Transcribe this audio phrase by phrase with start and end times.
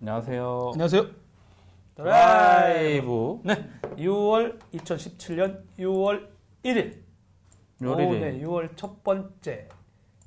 [0.00, 0.70] 안녕하세요.
[0.74, 1.06] 안녕하세요.
[1.96, 3.40] 드라이브.
[3.42, 6.28] 네, 6월 2017년 6월
[6.62, 7.02] 1일.
[7.82, 9.68] 요일에 오, 네, 6월 첫 번째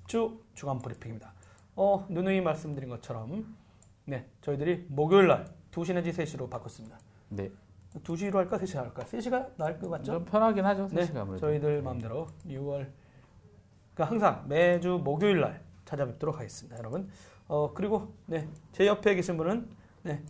[0.08, 1.34] 주 주간 브리핑입니다.
[1.78, 3.56] 어, 누누이 말씀드린 것처럼
[4.04, 7.00] 네, 저희들이 목요일 날 2시 내지 3시로 바꿨습니다.
[7.30, 7.50] 네.
[8.04, 9.04] 2시로 할까 3시 할까?
[9.04, 10.12] 3시가 나을 것 같죠?
[10.14, 10.90] 좀 편하긴 하죠.
[10.92, 11.48] 네, 3시가 아무래도.
[11.48, 12.90] 저희들 마음대로 6월
[13.94, 17.10] 그러니까 항상 매주 목요일 날 찾아뵙도록 하겠습니다, 여러분.
[17.52, 19.68] 어 그리고 네, 제 옆에 계신 분은
[20.04, 20.24] 네,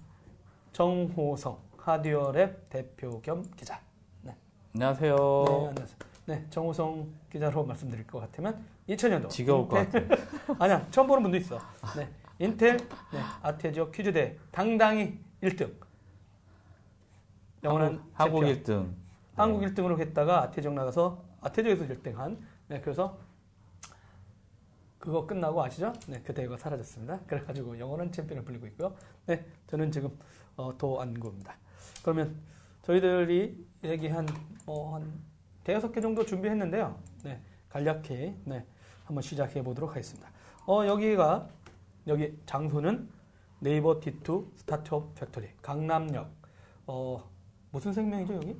[0.72, 3.80] 정호성 하디오랩 대표 겸 기자.
[4.24, 4.36] 네,
[4.74, 5.16] 안녕하세요.
[5.16, 5.98] 네, 안녕하세요.
[6.26, 10.08] 네, 정호성 기자로 말씀드릴 것 같으면 2000년도 지겨울 것 같아요.
[10.58, 11.60] 아니야, 처음 보는 분도 있어.
[11.96, 15.72] 네, 인텔 네, 아테지오 퀴즈대 당당히 1등.
[17.64, 18.64] 영원한 한국 챔피언.
[18.64, 18.94] 1등.
[19.36, 23.20] 한국 1등으로 했다가 아태적 나가서 아태적에서 1등한 네 그래서
[25.02, 25.92] 그거 끝나고 아시죠?
[26.08, 27.20] 네 그 대회가 사라졌습니다.
[27.28, 28.96] 그래가지고 영원한 챔피언을 불리고 있고요.
[29.26, 30.16] 네 저는 지금
[30.56, 31.56] 어, 도안구입니다.
[32.04, 32.36] 그러면
[32.84, 34.28] 저희들이 얘기한
[34.66, 35.12] 뭐한
[35.64, 36.96] 대여섯 개 정도 준비했는데요.
[37.24, 38.66] 네 간략히 네
[39.06, 40.30] 한번 시작해 보도록 하겠습니다.
[40.68, 41.50] 어 여기가
[42.08, 43.10] 여기 장소는
[43.60, 46.30] 네이버 D2 스타트업 팩토리 강남역
[46.88, 47.28] 어
[47.72, 48.56] 무슨 생명이죠 여기?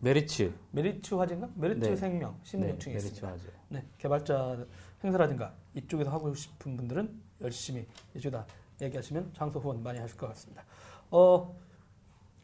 [0.00, 0.52] 메리츠.
[0.72, 1.48] 메리츠 화재인가?
[1.54, 1.96] 메리츠 네.
[1.96, 2.96] 생명 16층에 네, 있습니다.
[2.96, 3.48] 메리츠 하죠.
[3.68, 4.66] 네, 개발자
[5.04, 7.10] 행사라든가 이쪽에서 하고 싶은 분들은
[7.42, 8.46] 열심히 이쪽다
[8.80, 10.64] 얘기하시면 장소 후원 많이 하실 것 같습니다.
[11.10, 11.54] 어,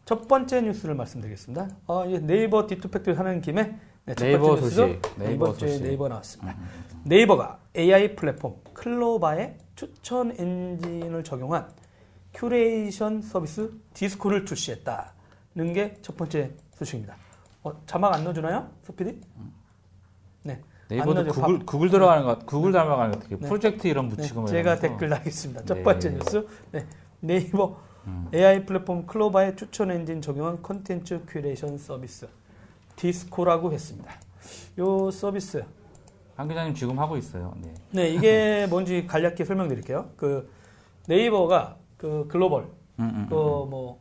[0.04, 1.68] 첫 번째 뉴스를 말씀드리겠습니다.
[1.86, 4.86] 어, 이 네이버 D2 팩토리 하는 김에 네, 첫 네이버 번째 뉴스죠.
[4.86, 5.18] 소식.
[5.18, 5.82] 네, 네이버 주에 소식.
[5.84, 6.56] 네이버 나왔습니다.
[7.04, 11.70] 네이버가 AI 플랫폼 클로바의 추천 엔진을 적용한
[12.34, 17.16] 큐레이션 서비스 디스코를 출시했다는 게 첫 번째 소식입니다.
[17.62, 18.70] 어, 자막 안 넣어주나요?
[18.84, 19.20] 서피디?
[20.44, 20.60] 네.
[20.90, 21.40] 네이버도 안 넣어줘.
[21.40, 23.38] 구글, 구글 들어가는 것, 구글 닮아가는 것 같아요.
[23.38, 23.46] 네.
[23.48, 24.76] 프로젝트 이름 네, 붙이고 뭐 제가.
[24.76, 25.64] 댓글 달겠습니다.
[25.64, 25.82] 첫 네.
[25.82, 26.46] 번째 뉴스.
[26.72, 26.86] 네,
[27.20, 28.28] 네이버 음.
[28.34, 32.28] AI 플랫폼 클로바의 추천 엔진 적용한 컨텐츠 큐레이션 서비스
[32.96, 34.12] 디스코라고 했습니다.
[34.78, 35.64] 요 서비스.
[36.36, 37.54] 한 기자님 지금 하고 있어요.
[37.60, 37.74] 네.
[37.90, 40.10] 네, 이게 뭔지 간략히 설명드릴게요.
[40.16, 40.50] 그
[41.06, 42.62] 네이버가 그 글로벌
[42.98, 43.98] 음, 음, 그뭐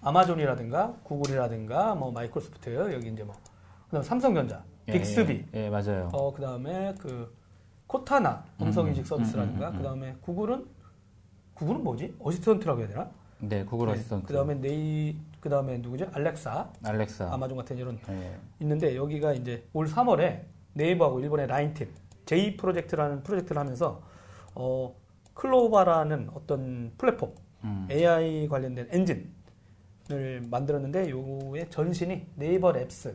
[0.00, 3.34] 아마존이라든가 구글이라든가 뭐 마이크로소프트 여기 이제 뭐
[3.86, 6.10] 그다음 삼성전자, 예, 빅스비 예, 예, 맞아요.
[6.12, 7.34] 어, 그 다음에 그
[7.86, 9.78] 코타나 음성 인식 음, 서비스라든가 음, 음, 음.
[9.78, 10.66] 그 다음에 구글은
[11.54, 12.16] 구글은 뭐지?
[12.18, 13.10] 어시스턴트라고 해야 되나?
[13.38, 14.26] 네, 구글 어시스턴트.
[14.26, 16.08] 그 다음에 네이 그 다음에 누구죠?
[16.12, 17.32] 알렉사, 알렉사.
[17.32, 18.38] 아마존 같은 이런 예.
[18.60, 21.92] 있는데 여기가 이제 올 3월에 네이버하고 일본의 라인팀
[22.26, 24.02] J 프로젝트라는 프로젝트를 하면서
[24.54, 24.94] 어,
[25.34, 27.34] 클로바라는 어떤 플랫폼
[27.64, 27.86] 음.
[27.90, 33.14] AI 관련된 엔진을 만들었는데 요의 전신이 네이버 랩스.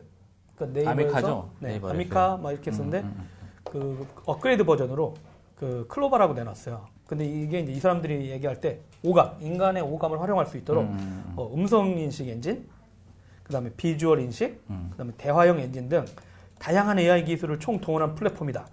[0.60, 1.50] 그러니까 네이버에서 아미카죠?
[1.60, 3.50] 네, 네이버 아미카 막 이렇게 했었는데 음, 음, 음.
[3.64, 5.16] 그 업그레이드 버전으로
[5.56, 6.86] 그 클로바라고 내놨어요.
[7.08, 11.52] 근데 이게 이제 이 사람들이 얘기할 때 오감, 인간의 오감을 활용할 수 있도록 음, 어,
[11.54, 12.68] 음성 인식 엔진,
[13.44, 14.90] 그다음에 비주얼 인식, 음.
[14.92, 16.06] 그다음에 대화형 엔진 등
[16.60, 18.68] 다양한 AI 기술을 총 동원한 플랫폼이다.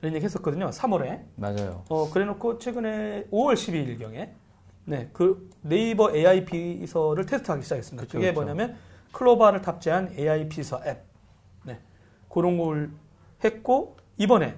[0.00, 0.70] 이런 얘기 했었거든요.
[0.70, 1.24] 3월에.
[1.36, 1.84] 맞아요.
[1.88, 4.32] 어, 그래 놓고 최근에 5월 12일 경에
[4.84, 8.06] 네, 그 네이버 AI 비서를 테스트하기 시작했습니다.
[8.06, 8.40] 그쵸, 그게 그쵸.
[8.40, 8.76] 뭐냐면
[9.12, 11.04] 클로바를 탑재한 AI 비서 앱.
[11.64, 11.78] 네.
[12.28, 12.90] 그런 걸
[13.44, 14.56] 했고 이번에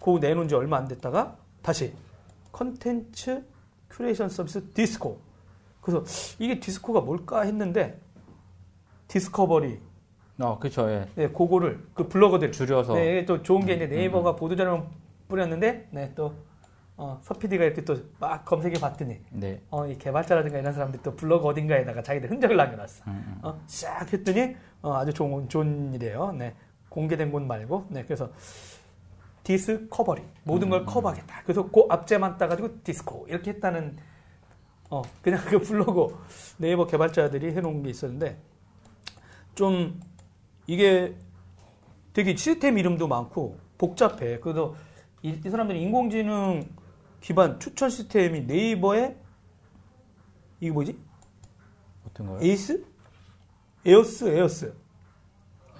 [0.00, 1.94] 그 내놓은 지 얼마 안 됐다가 다시
[2.52, 3.44] 컨텐츠
[3.90, 5.20] 큐레이션 서비스 디스코.
[5.80, 6.04] 그래서
[6.38, 8.00] 이게 디스코가 뭘까 했는데
[9.08, 9.80] 디스커버리
[10.38, 10.90] 어, 그렇죠.
[10.90, 11.08] 예.
[11.14, 14.86] 네, 그거를 그 블로거들 줄여서 네, 또 좋은 게 이제 음, 네이버가 보도자료
[15.28, 16.34] 뿌렸는데, 네, 또,
[16.96, 19.60] 어, 서피디가 이렇게 또 막 검색해 봤더니, 네.
[19.70, 23.04] 어, 이 개발자라든가 이런 사람들이 또 블로그 어딘가에다가 자기들 흔적을 남겨놨어.
[23.08, 23.38] 음, 음.
[23.42, 26.32] 어, 싹 했더니, 어, 아주 좋은, 좋은 일이에요.
[26.32, 26.54] 네.
[26.88, 28.30] 공개된 곳 말고, 네, 그래서,
[29.42, 30.22] discovery.
[30.44, 31.42] 모든 음, 걸 cover하겠다.
[31.42, 33.26] 그래서 그 앞제만 따가지고 디스코.
[33.28, 33.96] 이렇게 했다는,
[34.90, 36.16] 어, 그냥 그 블로그
[36.58, 38.38] 네이버 개발자들이 해놓은 게 있었는데,
[39.54, 40.00] 좀,
[40.66, 41.16] 이게
[42.12, 44.38] 되게 시스템 이름도 많고 복잡해.
[44.40, 44.74] 그래서
[45.22, 46.68] 이, 이 사람들이 인공지능
[47.22, 49.16] 기반 추천 시스템이 네이버에
[50.60, 50.98] 이게 뭐지?
[52.06, 52.38] 어떤 거요?
[52.42, 52.84] 에이스?
[53.86, 54.74] 에어스, 에어스.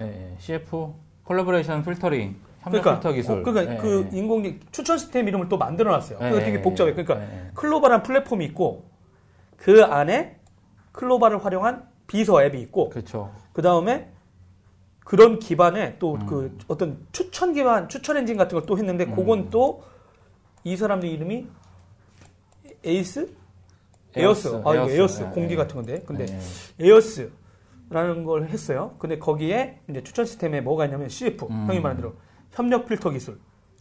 [0.00, 0.37] 예, 예.
[0.38, 0.94] CF
[1.25, 3.40] collaboration filtering 그러니까, 필터 기술.
[3.40, 4.16] 어, 그러니까 예, 그 예.
[4.16, 6.19] 인공지능 추천 시스템 이름을 또 만들어놨어요.
[6.20, 6.62] 예, 그거 예, 되게 예.
[6.62, 6.93] 복잡해.
[6.94, 7.50] 그러니까 예, 예.
[7.55, 8.88] 클로바라는 플랫폼이 있고
[9.56, 10.38] 그 안에
[10.93, 13.32] 클로바를 활용한 비서 앱이 있고 그렇죠.
[13.52, 14.12] 그 다음에
[15.00, 16.26] 그런 기반에 또 음.
[16.26, 19.82] 그 어떤 추천 기반, 추천 엔진 같은 걸 또 했는데 그건 또
[20.64, 21.47] 이 사람들 이름이
[22.85, 23.35] 에이스?
[24.14, 24.49] 에어스.
[24.49, 24.93] 에어스, 아, 에어스.
[24.94, 25.23] 에어스.
[25.23, 25.56] 예, 공기 예.
[25.56, 26.03] 같은 건데.
[26.06, 26.26] 근데
[26.81, 28.94] 예, 에어스라는 걸 했어요.
[28.99, 31.47] 근데 거기에 이제 추천 시스템에 뭐가 있냐면 CF.
[31.47, 31.67] 음.
[31.69, 32.14] 형이 말한 대로
[32.50, 33.38] 협력 필터 기술.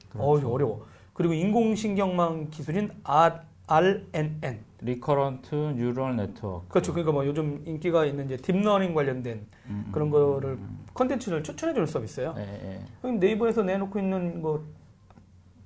[0.10, 0.26] 그렇죠.
[0.28, 0.86] 어우, 어려워.
[1.14, 4.64] 그리고 인공신경망 기술인 아, RNN.
[4.84, 6.68] recurrent neural network.
[6.70, 6.92] 그렇죠.
[6.92, 11.74] 그러니까 뭐 요즘 인기가 있는 이제 딥러닝 관련된 음, 그런 음, 거를 음, 컨텐츠를 추천해
[11.74, 12.32] 주는 서비스예요.
[12.32, 12.40] 음.
[12.40, 12.86] 예, 예.
[13.02, 14.64] 형님 네이버에서 내놓고 있는 거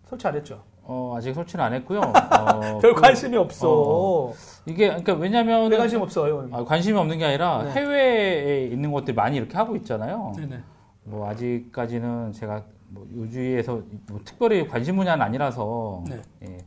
[0.05, 0.63] 설치 안 했죠?
[0.87, 1.99] 어, 아직 설치는 안 했고요.
[2.39, 3.67] 어, 별 그- 관심이 없어.
[3.69, 4.33] 어,
[4.65, 6.47] 이게 그러니까 왜냐면 별 관심 없어요.
[6.51, 7.71] 아, 관심이 없는 게 아니라 네.
[7.71, 10.33] 해외에 있는 것들이 많이 이렇게 하고 있잖아요.
[10.37, 10.59] 네네.
[11.05, 16.21] 뭐 아직까지는 제가 뭐 요주에서 뭐 특별히 관심 분야는 아니라서 네.
[16.43, 16.57] 예,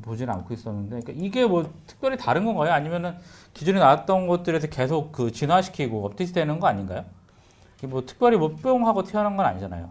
[0.00, 2.72] 보지는 않고 있었는데 그러니까 이게 뭐 특별히 다른 건가요?
[2.72, 3.14] 아니면은
[3.52, 7.04] 기존에 나왔던 것들에서 계속 그 진화시키고 업데이트되는 거 아닌가요?
[7.84, 9.90] 뭐 특별히 뭐 뿅하고 튀어나온 건 아니잖아요.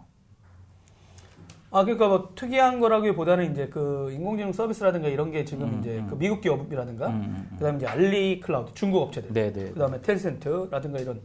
[1.72, 6.08] 아 그러니까 뭐 특이한 거라기보다는 이제 그 인공지능 서비스라든가 이런 게 지금 음, 이제 음.
[6.10, 9.34] 그 미국 기업이라든가 음, 음, 그다음에 이제 알리 클라우드 중국 업체들 음.
[9.34, 9.72] 네네.
[9.72, 11.22] 그다음에 텔센트라든가 이런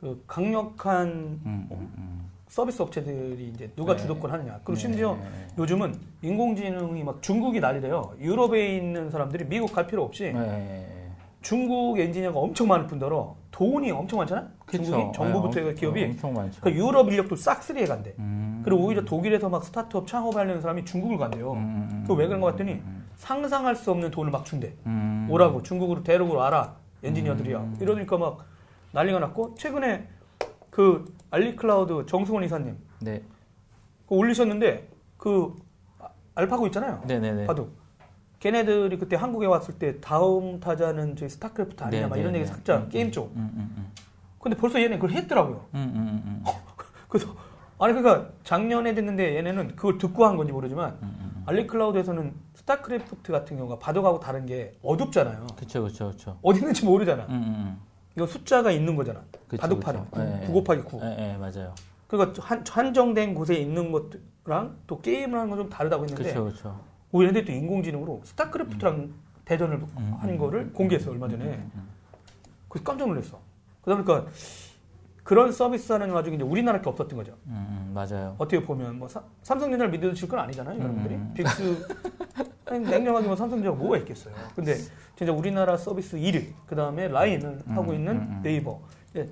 [0.00, 2.28] 그 강력한 음.
[2.48, 4.02] 서비스 업체들이 이제 누가 네.
[4.02, 5.28] 주도권 하느냐 그리고 심지어 네.
[5.58, 10.86] 요즘은 인공지능이 막 중국이 난리래요 유럽에 있는 사람들이 미국 갈 필요 없이 네.
[11.40, 14.82] 중국 엔지니어가 엄청 많을 뿐더러 돈이 엄청 많잖아 그쵸.
[14.82, 16.60] 중국이 정부부터 네, 기업이 엄청 많죠.
[16.60, 18.47] 그 유럽 인력도 싹 쓰리에 간대 음.
[18.68, 22.72] 그리고 오히려 독일에서 막 스타트업 창업하려는 사람이 중국을 간대요 음, 그거 왜 그런 거 같더니
[22.72, 25.26] 음, 상상할 수 없는 돈을 막 준대 음.
[25.30, 27.78] 오라고 중국으로 대륙으로 와라 엔지니어들이야 음.
[27.80, 28.44] 이러니까 막
[28.92, 30.06] 난리가 났고 최근에
[30.68, 33.22] 그 알리클라우드 정승원 이사님 네.
[34.08, 35.56] 올리셨는데 그
[35.98, 37.46] 아- 알파고 있잖아요 네네네.
[37.46, 37.74] 바둑
[38.40, 42.50] 걔네들이 그때 한국에 왔을 때 다음 타자는 저희 스타크래프트 아니냐 네, 막 이런 네, 얘기
[42.50, 42.72] 네.
[42.74, 43.92] 음, 게임 쪽 음, 음, 음.
[44.38, 46.44] 근데 벌써 얘네 그걸 했더라고요 음, 음, 음, 음.
[47.08, 47.34] 그래서
[47.80, 51.42] 아니 그러니까 작년에 됐는데 얘네는 그걸 듣고 한 건지 모르지만 음, 음.
[51.46, 56.38] 알리클라우드에서는 스타크래프트 같은 경우가 바둑하고 다른 게 어둡잖아요 그쵸, 그쵸, 그쵸.
[56.42, 57.80] 어디 있는지 모르잖아 음, 음,
[58.16, 60.20] 이거 숫자가 있는 거잖아 그쵸, 바둑판에 그쵸.
[60.42, 61.02] 예, 9, 9 곱하기 9 음.
[61.18, 61.72] 예, 예, 맞아요.
[62.08, 66.80] 그러니까 한, 한정된 곳에 있는 것랑 또 게임을 하는 건 좀 다르다고 했는데 그쵸, 그쵸.
[67.12, 69.10] 오히려 근데 또 인공지능으로 스타크래프트랑
[69.44, 71.88] 대전을 음, 하는 음, 거를 음, 공개했어요 얼마 전에 음, 음.
[72.68, 73.38] 그래서 깜짝 놀랐어
[73.82, 74.30] 그러다 보니까
[75.28, 78.34] 그런 서비스하는 와중에 이제 우리나라밖에 없었던 거죠 음, 음, 맞아요.
[78.38, 81.34] 어떻게 보면 뭐 사- 삼성전자를 믿으실 건 아니잖아요 여러분들이 음.
[81.34, 81.84] 빅스
[82.72, 84.74] 냉정하게 뭐 삼성전자가 뭐가 있겠어요 근데
[85.16, 88.40] 진짜 우리나라 서비스 1위 그 다음에 라인을 음, 하고 있는 음, 음.
[88.42, 88.80] 네이버
[89.16, 89.28] 예,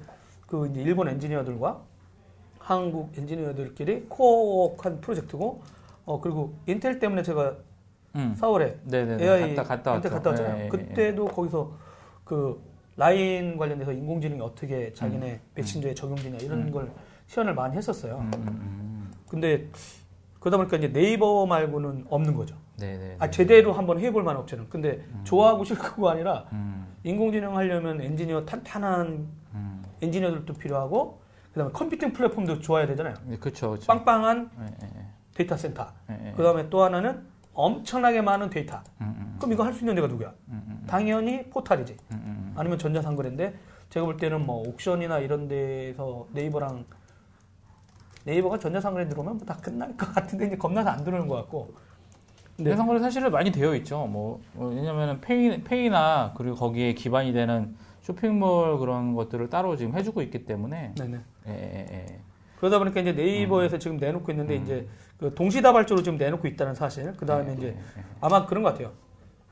[0.46, 1.81] 그 이제 일본 엔지니어들과
[2.58, 5.62] 한국 엔지니어들끼리 코어한 프로젝트고
[6.04, 7.56] 어 그리고 인텔 때문에 제가
[8.16, 8.37] 음.
[8.38, 9.25] 4월에 네네네.
[9.25, 9.99] AI 갔다.
[9.99, 10.69] 갔다 왔잖아요 예, 예, 예.
[10.69, 11.72] 그때도 거기서
[12.22, 12.62] 그
[12.96, 15.40] 라인 관련돼서 인공지능이 어떻게 자기네 음.
[15.54, 16.70] 메신저에 적용되냐 이런 음.
[16.70, 16.90] 걸
[17.26, 19.12] 시연을 많이 했었어요 음, 음, 음.
[19.28, 19.69] 근데
[20.40, 22.54] 그러다 보니까 이제 네이버 말고는 없는 거죠.
[22.78, 23.16] 네네.
[23.19, 24.69] 아 제대로 한번 해볼 만한 업체는.
[24.69, 25.22] 근데 음.
[25.25, 29.82] 좋아하고 싫고가 아니라 음, 인공지능 하려면 엔지니어 탄탄한 음.
[30.00, 31.20] 엔지니어들도 필요하고
[31.52, 33.14] 그다음에 컴퓨팅 플랫폼도 좋아야 되잖아요.
[33.31, 33.87] 예, 그쵸, 그쵸.
[33.87, 35.88] 빵빵한 예, 예, 데이터 센터.
[36.37, 38.76] 그다음에 또 하나는 엄청나게 많은 데이터.
[39.00, 40.28] 음, 음, 그럼 이거 할 수 있는 데가 누구야?
[40.48, 41.96] 음, 음, 당연히 포탈이지.
[42.12, 43.54] 음, 음, 아니면 전자상거래인데
[43.90, 46.84] 제가 볼 때는 뭐 옥션이나 이런 데서 네이버랑
[48.24, 51.74] 네이버가 전자상거래 들어오면 뭐 다 끝날 것 같은데 이제 겁나서 안 들어오는 것 같고.
[52.56, 54.06] 근데 대상거래 사실은 많이 되어 있죠.
[54.06, 60.22] 뭐 어, 왜냐면은 페이 페이나 그리고 거기에 기반이 되는 쇼핑몰 그런 것들을 따로 지금 해주고
[60.22, 61.18] 있기 때문에 네네.
[61.48, 62.20] 예, 예, 예.
[62.58, 63.16] 그러다 보니까 이제 음.
[63.16, 64.88] 네이버에서 지금 내놓고 있는데 이제
[65.18, 67.12] 그 동시다발적으로 지금 내놓고 있다는 사실.
[67.16, 67.70] 그 다음에 예, 이제 예,
[68.00, 68.04] 예.
[68.20, 68.92] 아마 그런 것 같아요.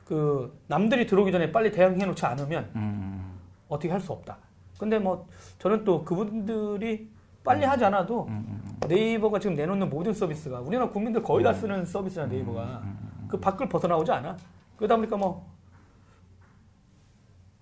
[0.04, 4.36] 그 남들이 들어오기 전에 빨리 대응해 놓지 않으면 음, 어떻게 할 수 없다.
[4.78, 5.26] 근데 뭐
[5.58, 7.10] 저는 또 그분들이
[7.42, 8.88] 빨리 하지 않아도 음, 음, 음.
[8.88, 11.54] 네이버가 지금 내놓는 모든 서비스가 우리나라 국민들 거의 다 음.
[11.54, 12.82] 쓰는 서비스잖아 네이버가
[13.28, 14.36] 그 밖을 벗어나오지 않아.
[14.76, 15.54] 그러다 보니까 뭐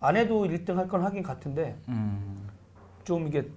[0.04, 2.48] 안 해도 1등 할 건 하긴 같은데 음.
[3.04, 3.48] 좀 이게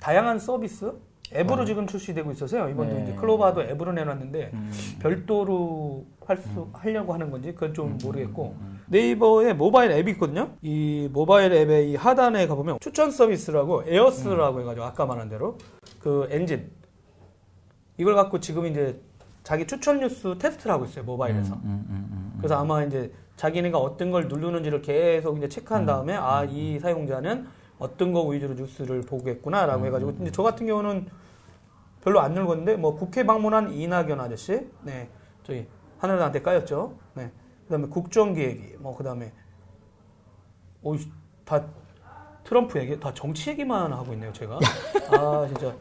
[0.00, 0.92] 다양한 서비스
[1.34, 2.68] 앱으로 지금 출시되고 있어서요.
[2.68, 3.02] 이번도 네.
[3.02, 4.70] 이제 클로바도 앱으로 내놨는데 음.
[5.00, 8.56] 별도로 할 수 하려고 하는 건지 그건 좀 모르겠고
[8.88, 10.50] 네이버에 모바일 앱이 있거든요.
[10.62, 15.56] 이 모바일 앱의 이 하단에 가보면 추천 서비스라고 AiRS라고 해가지고 아까 말한 대로
[16.00, 16.70] 그 엔진
[17.96, 19.00] 이걸 갖고 지금 이제
[19.44, 21.54] 자기 추천 뉴스 테스트를 하고 있어요 모바일에서.
[21.54, 22.34] 음, 음, 음, 음.
[22.38, 25.86] 그래서 아마 이제 자기네가 어떤 걸 누르는지를 계속 이제 체크한 음.
[25.86, 27.46] 다음에 아 이 사용자는
[27.78, 29.86] 어떤 거 위주로 뉴스를 보겠구나라고 음.
[29.86, 31.06] 해가지고 근데 저 같은 경우는
[32.02, 35.08] 별로 안 눌렀는데 뭐 국회 방문한 이낙연 아저씨, 네
[35.42, 35.66] 저희
[35.98, 37.30] 하늘한테 까였죠, 네
[37.64, 39.32] 그다음에 국정기획위, 뭐 그다음에
[40.82, 41.66] 오다
[42.44, 44.58] 트럼프 얘기, 다 정치 얘기만 하고 있네요 제가.
[45.10, 45.74] 아 진짜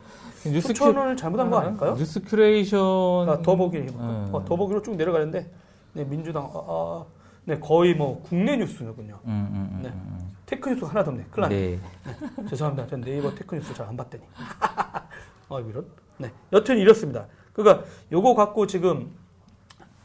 [0.45, 1.95] 뉴스 추천을 잘못한 거 아닐까요?
[1.95, 4.03] 뉴스 큐레이션 아, 더보기 해볼까?
[4.03, 4.29] 음.
[4.31, 5.49] 어, 더보기로 쭉 내려가는데
[5.93, 7.05] 네, 민주당 아, 아,
[7.45, 9.19] 네 거의 뭐 국내 뉴스군요.
[9.25, 9.89] 음, 음, 음, 네.
[9.89, 10.35] 음.
[10.47, 11.25] tech뉴스 하나도 없네.
[11.29, 11.55] 큰일 났네.
[11.55, 11.79] 네.
[12.49, 12.87] 죄송합니다.
[12.87, 14.23] 전 네이버 tech뉴스 잘 안 봤더니.
[14.35, 15.85] 아 이런.
[16.17, 16.31] 네.
[16.53, 17.27] 여튼 이렇습니다.
[17.53, 19.11] 그러니까 요거 갖고 지금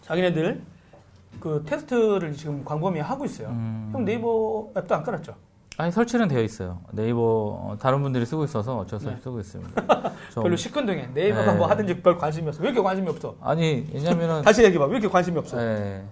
[0.02, 0.62] 자기네들
[1.40, 3.48] 그 테스트를 지금 광범위 하고 있어요.
[3.48, 3.90] 음.
[3.94, 5.34] 형 네이버 앱도 안 깔았죠?
[5.78, 6.80] 아니 설치는 되어 있어요.
[6.92, 9.22] 네이버 어, 다른 분들이 쓰고 있어서 어쩔 수 없이 네.
[9.22, 10.12] 쓰고 있습니다.
[10.34, 11.08] 저- 별로 시큰둥해.
[11.14, 11.58] 네이버가 네.
[11.58, 12.62] 뭐 하든지 별 관심이 없어.
[12.62, 13.34] 왜 이렇게 관심이 없어?
[13.40, 14.84] 아니 왜냐면은 다시 얘기해 봐.
[14.84, 15.58] 왜 이렇게 관심이 없어?
[15.62, 16.04] 예,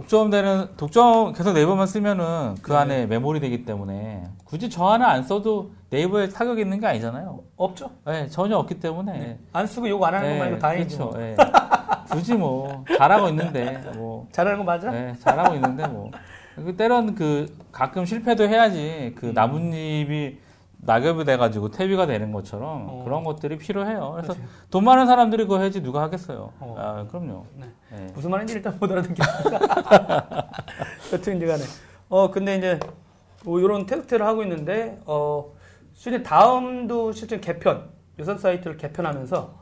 [0.00, 2.78] 독점되는 독점 계속 네이버만 쓰면은 그 네.
[2.78, 7.40] 안에 메모리 되기 때문에 굳이 저 하나 안 써도 네이버에 타격이 있는 게 아니잖아요.
[7.56, 7.90] 없죠?
[8.08, 9.38] 예, 전혀 없기 때문에 네.
[9.52, 10.96] 안 쓰고 욕 안 하는 예, 것만 해도 다행이지.
[10.96, 11.12] 그렇죠.
[11.12, 11.22] 뭐.
[11.22, 11.36] 예.
[12.10, 14.92] 굳이 뭐 잘하고 있는데 뭐 잘하는 거 맞아?
[14.94, 19.34] 예, 잘하고 있는데 뭐그 때론 그 가끔 실패도 해야지 그 음.
[19.34, 20.38] 나뭇잎이
[20.82, 23.04] 낙엽이 돼가지고 퇴비가 되는 것처럼 어.
[23.04, 24.12] 그런 것들이 필요해요.
[24.16, 24.52] 그래서 그렇지.
[24.70, 26.52] 돈 많은 사람들이 그거 해야지 누가 하겠어요.
[26.58, 26.74] 어.
[26.78, 27.46] 아, 그럼요.
[27.56, 27.66] 네.
[27.92, 28.06] 예.
[28.14, 29.58] 무슨 말인지 일단 못 알아듣겠습니다.
[31.12, 31.62] 여튼 이제 간에.
[32.08, 32.80] 어, 근데 이제
[33.44, 35.52] 뭐 이런 테스트를 하고 있는데, 어,
[35.92, 39.60] 실제 다음도 실제 개편, 유선 사이트를 개편하면서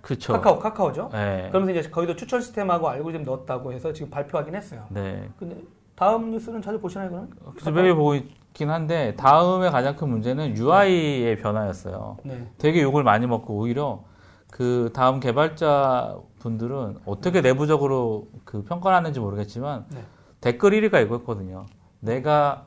[0.00, 0.32] 그렇죠.
[0.34, 1.10] 카카오, 카카오죠.
[1.14, 1.48] 예.
[1.50, 4.86] 그러면서 이제 거기도 추천 시스템하고 알고리즘 넣었다고 해서 지금 발표하긴 했어요.
[4.90, 5.28] 네.
[5.38, 5.56] 근데
[5.96, 7.74] 다음 뉴스는 자주 보시나요, 그럼?
[7.74, 12.18] 매일 보고 있긴 한데 다음에 가장 큰 문제는 UI의 변화였어요.
[12.22, 12.46] 네.
[12.58, 14.04] 되게 욕을 많이 먹고 오히려
[14.50, 20.04] 그 다음 개발자 분들은 어떻게 내부적으로 그 평가를 하는지 모르겠지만 네.
[20.42, 21.64] 댓글 1위가 이거였거든요.
[22.00, 22.66] 내가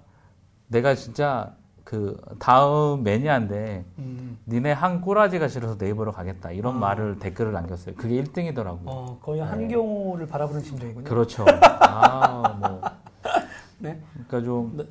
[0.67, 6.79] 내가 진짜 그 다음 매니아인데 음, 니네 한 꼬라지가 싫어서 네이버로 가겠다 이런 아.
[6.79, 7.95] 말을 댓글을 남겼어요.
[7.95, 8.81] 그게 1등이더라고요.
[8.85, 9.47] 어, 거의 네.
[9.47, 11.05] 한경호를 바라보는 심정이군요.
[11.05, 11.45] 그렇죠.
[11.81, 12.81] 아, 뭐.
[13.79, 13.99] 네.
[14.13, 14.83] 그러니까 좀, 네.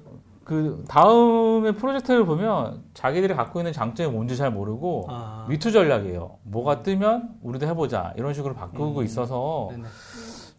[0.44, 6.38] 그, 다음에 프로젝트를 보면 자기들이 갖고 있는 장점이 뭔지 잘 모르고 아, 미투 전략이에요.
[6.44, 8.14] 뭐가 뜨면 우리도 해보자.
[8.16, 9.04] 이런 식으로 바꾸고 음.
[9.04, 9.84] 있어서 네네.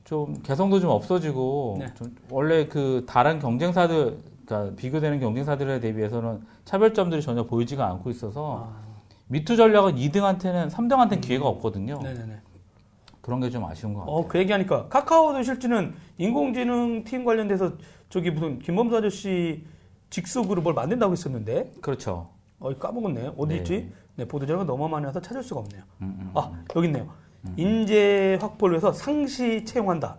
[0.04, 1.88] 좀 개성도 좀 없어지고 네.
[1.96, 8.90] 좀 원래 그 다른 경쟁사들, 그러니까 비교되는 경쟁사들에 대비해서는 차별점들이 전혀 보이지가 않고 있어서 아,
[9.28, 12.00] 미투 전략은 2등한테는 3등한테는 기회가 없거든요.
[12.02, 12.40] 네네네.
[13.22, 14.16] 그런 게 좀 아쉬운 것 같아요.
[14.16, 17.74] 어, 그 얘기하니까 카카오도 실제는 인공지능 팀 관련돼서
[18.10, 19.66] 저기 무슨 김범수 아저씨
[20.10, 22.30] 직속으로 뭘 만든다고 했었는데 그렇죠.
[22.60, 23.34] 어 까먹었네.
[23.38, 23.58] 어디 네.
[23.58, 23.92] 있지?
[24.16, 25.82] 네, 보도 자료가 너무 많이 와서 찾을 수가 없네요.
[26.02, 26.32] 음, 음.
[26.36, 27.08] 아, 여기 있네요.
[27.56, 30.18] 인재 확보를 위해서 상시 채용한다.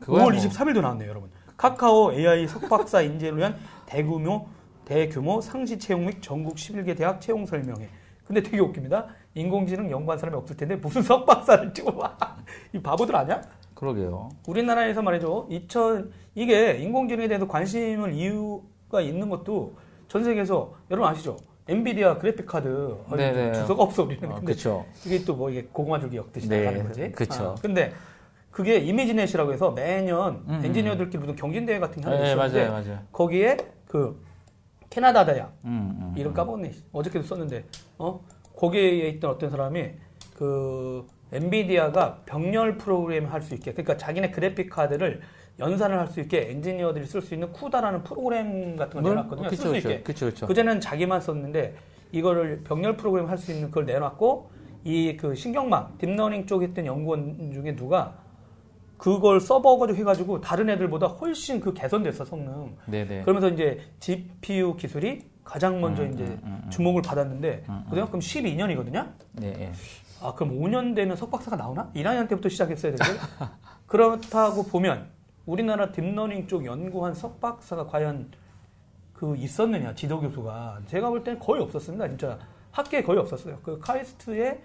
[0.00, 0.42] 그거야 5월 뭐.
[0.42, 1.30] 23일도 나왔네요, 여러분.
[1.56, 4.46] 카카오 AI 석박사 인재를 위한 대규모
[4.84, 7.88] 대규모 상시 채용 및 전국 11개 대학 채용 설명회.
[8.24, 9.06] 근데 되게 웃깁니다.
[9.34, 12.16] 인공지능 연구한 사람이 없을 텐데 무슨 석박사를 찍어와?
[12.74, 13.40] 이 바보들 아니야?
[13.78, 14.30] 그러게요.
[14.48, 15.46] 우리나라에서 말이죠.
[15.50, 19.74] 2000 이게 인공지능에 대해서 관심을 이유가 있는 것도
[20.08, 21.36] 전 세계에서 여러분 아시죠?
[21.68, 23.52] 엔비디아 그래픽 카드 네네.
[23.52, 24.32] 주소가 없어 우리는.
[24.32, 24.84] 어, 그렇죠.
[25.06, 27.12] 이게 또 뭐 이게 고구마줄기 엮듯이 네, 나가는 거지.
[27.12, 27.50] 그쵸.
[27.50, 27.92] 아, 근데
[28.50, 32.84] 그게 이미지넷이라고 해서 매년 음, 엔지니어들끼리 무슨 경진대회 같은 게 하는 게 네, 있었는데 맞아요,
[32.84, 32.98] 맞아요.
[33.12, 33.56] 거기에
[33.86, 34.20] 그
[34.90, 36.34] 캐나다 대학 음, 음, 이름 음.
[36.34, 36.72] 까먹었네.
[36.90, 37.64] 어저께도 썼는데,
[37.98, 38.24] 어?
[38.56, 39.90] 거기에 있던 어떤 사람이,
[40.34, 45.20] 그, 엔비디아가 병렬 프로그램 할 수 있게, 그러니까 자기네 그래픽 카드를
[45.58, 49.14] 연산을 할 수 있게 엔지니어들이 쓸 수 있는 CUDA라는 프로그램 같은 걸 뭘?
[49.16, 49.46] 내놨거든요.
[49.46, 50.02] 어, 쓸수 있게.
[50.02, 50.46] 그쵸, 그쵸.
[50.46, 51.74] 그전에는 자기만 썼는데,
[52.12, 54.50] 이거를 병렬 프로그램 할 수 있는 그걸 내놨고,
[54.84, 58.14] 이 그 신경망, 딥러닝 쪽에 있던 연구원 중에 누가
[58.96, 62.74] 그걸 써봐가지고 해가지고 다른 애들보다 훨씬 그 개선됐어, 성능.
[62.86, 63.22] 네네.
[63.22, 66.70] 그러면서 이제 GPU 기술이 가장 먼저 음, 이제 음, 음, 음.
[66.70, 67.90] 주목을 받았는데 음, 음.
[67.90, 69.06] 그럼 12년이거든요.
[69.32, 69.72] 네, 네.
[70.20, 71.90] 아 그럼 5년 되면 석박사가 나오나?
[71.94, 73.20] 1학년 때부터 시작했어야 되는데
[73.86, 75.08] 그렇다고 보면
[75.46, 78.30] 우리나라 딥러닝 쪽 연구한 석박사가 과연
[79.14, 82.08] 그 있었느냐 지도 교수가 제가 볼 때는 거의 없었습니다.
[82.08, 82.38] 진짜
[82.70, 83.58] 학계에 거의 없었어요.
[83.62, 84.62] 그 카이스트에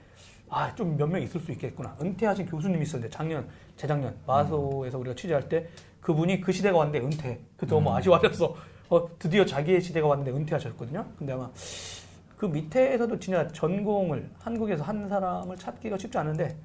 [0.50, 1.96] 아 좀 몇 명 있을 수 있겠구나.
[2.02, 5.68] 은퇴하신 교수님이 있었는데 작년 재작년 마소에서 우리가 취재할 때
[6.02, 7.42] 그분이 그 시대가 왔는데 은퇴.
[7.58, 8.56] 그 너무 아쉬워하셔서
[8.90, 11.06] 어, 드디어 자기의 시대가 왔는데 은퇴하셨거든요.
[11.18, 11.50] 근데 아마
[12.44, 16.58] 그 밑에서도 진짜 전공을 한국에서 한 사람을 찾기가 쉽지 않은데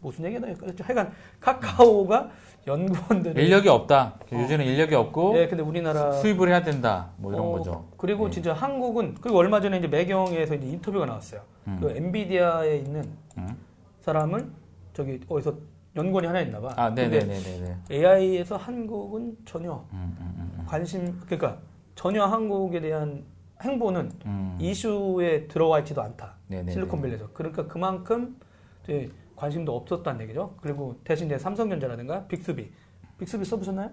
[0.00, 0.48] 무슨 얘기나
[0.80, 2.30] 하여간 카카오가
[2.66, 4.14] 연구원들을 인력이 없다.
[4.32, 7.10] 요즘은 인력이 없고 예, 근데 우리나라 수입을 해야 된다.
[7.18, 7.84] 뭐 이런 어, 거죠.
[7.98, 8.30] 그리고 네.
[8.30, 11.42] 진짜 한국은 그리고 얼마 전에 이제 매경에서 이제 인터뷰가 나왔어요.
[11.66, 11.78] 음.
[11.82, 13.06] 그 엔비디아에 있는
[13.36, 13.58] 음.
[14.00, 14.50] 사람을
[14.94, 15.54] 저기 어디서
[15.96, 16.72] 연구원이 하나 있나 봐.
[16.76, 17.76] 아, 네네네네.
[17.90, 21.58] AI에서 한국은 전혀 음, 음, 음, 관심 그러니까
[21.94, 24.58] 전혀 한국에 대한 행보는 음.
[24.60, 26.34] 이슈에 들어와 있지도 않다.
[26.48, 26.72] 네네네.
[26.72, 27.28] 실리콘밸리에서.
[27.32, 28.38] 그러니까 그만큼
[28.82, 30.54] 이제 관심도 없었다는 얘기죠.
[30.60, 32.70] 그리고 대신 이제 삼성전자라든가 빅스비.
[33.18, 33.90] 빅스비 써보셨나요?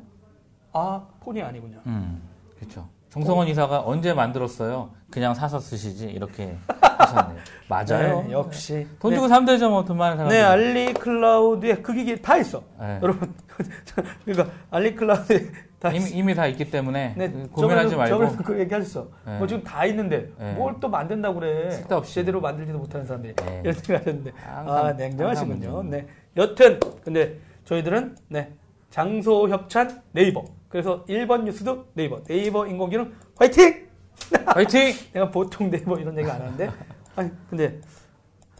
[0.74, 1.80] 아, 폰이 아니군요.
[1.86, 2.22] 음,
[2.58, 2.88] 그렇죠.
[3.10, 4.92] 정성원 이사가 언제 만들었어요?
[5.12, 7.38] 그냥 사서 쓰시지 이렇게 하셨네요.
[7.68, 8.24] 맞아요.
[8.26, 8.88] 네, 역시.
[9.00, 10.32] 돈 주고 사면 되죠, 뭐돈 많은 사람.
[10.32, 12.64] 네, 알리 클라우드에 그 기기 다 있어.
[12.80, 13.00] 네.
[13.04, 13.34] 여러분.
[14.26, 16.08] 그러니까 알리 클라우드에 다 있어.
[16.08, 19.08] 이미, 이미 다 있기 때문에 네, 그 고민하지 말고 저번에도 그 얘기하셨어.
[19.26, 19.38] 네.
[19.38, 20.54] 뭐 지금 다 있는데 네.
[20.54, 21.72] 뭘또 만든다고 그래.
[21.72, 22.16] 쓸데없이.
[22.16, 23.62] 제대로 만들지도 못하는 사람들이 네.
[23.64, 25.84] 이런 생각 하셨는데 항상- 아 항상 냉정하시군요.
[25.84, 26.08] 네.
[26.38, 28.54] 여튼 근데 저희들은 네
[28.90, 30.46] 장소 협찬 네이버.
[30.70, 32.24] 그래서 1번 뉴스도 네이버.
[32.24, 33.91] 네이버 인공지능 화이팅!
[34.46, 34.94] 화이팅!
[35.14, 36.70] 내가 보통 네이버 이런 얘기 안 하는데.
[37.16, 37.80] 아니, 근데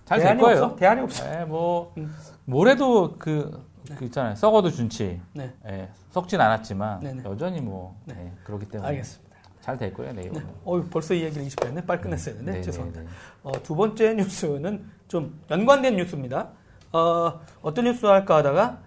[0.06, 0.64] 잘 될 거예요.
[0.64, 0.76] 없어.
[0.76, 1.24] 대안이 없어.
[1.30, 2.14] 네, 뭐 음.
[2.46, 3.66] 뭐래도 그,
[3.98, 4.36] 그 있잖아요.
[4.36, 5.22] 썩어도 준치.
[5.34, 5.54] 네.
[5.68, 7.24] 예, 썩진 않았지만 네네.
[7.26, 8.16] 여전히 뭐 네.
[8.18, 9.32] 예, 그렇기 때문에 알겠습니다.
[9.62, 10.32] 잘 될 거예요, 내일.
[10.32, 10.42] 네.
[10.66, 11.86] 어, 벌써 이 얘기를 20분 했네.
[11.86, 12.60] 빨리 끝냈어야 했는데.
[12.60, 13.02] 네, 죄송합니다.
[13.02, 13.12] 네, 네.
[13.44, 16.50] 어, 두 번째 뉴스는 좀 연관된 뉴스입니다.
[16.92, 18.80] 어, 어떤 뉴스 할까 하다가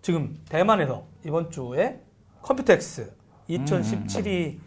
[0.00, 2.00] 지금 대만에서 이번 주에
[2.40, 3.12] 컴퓨텍스
[3.50, 4.58] 2017이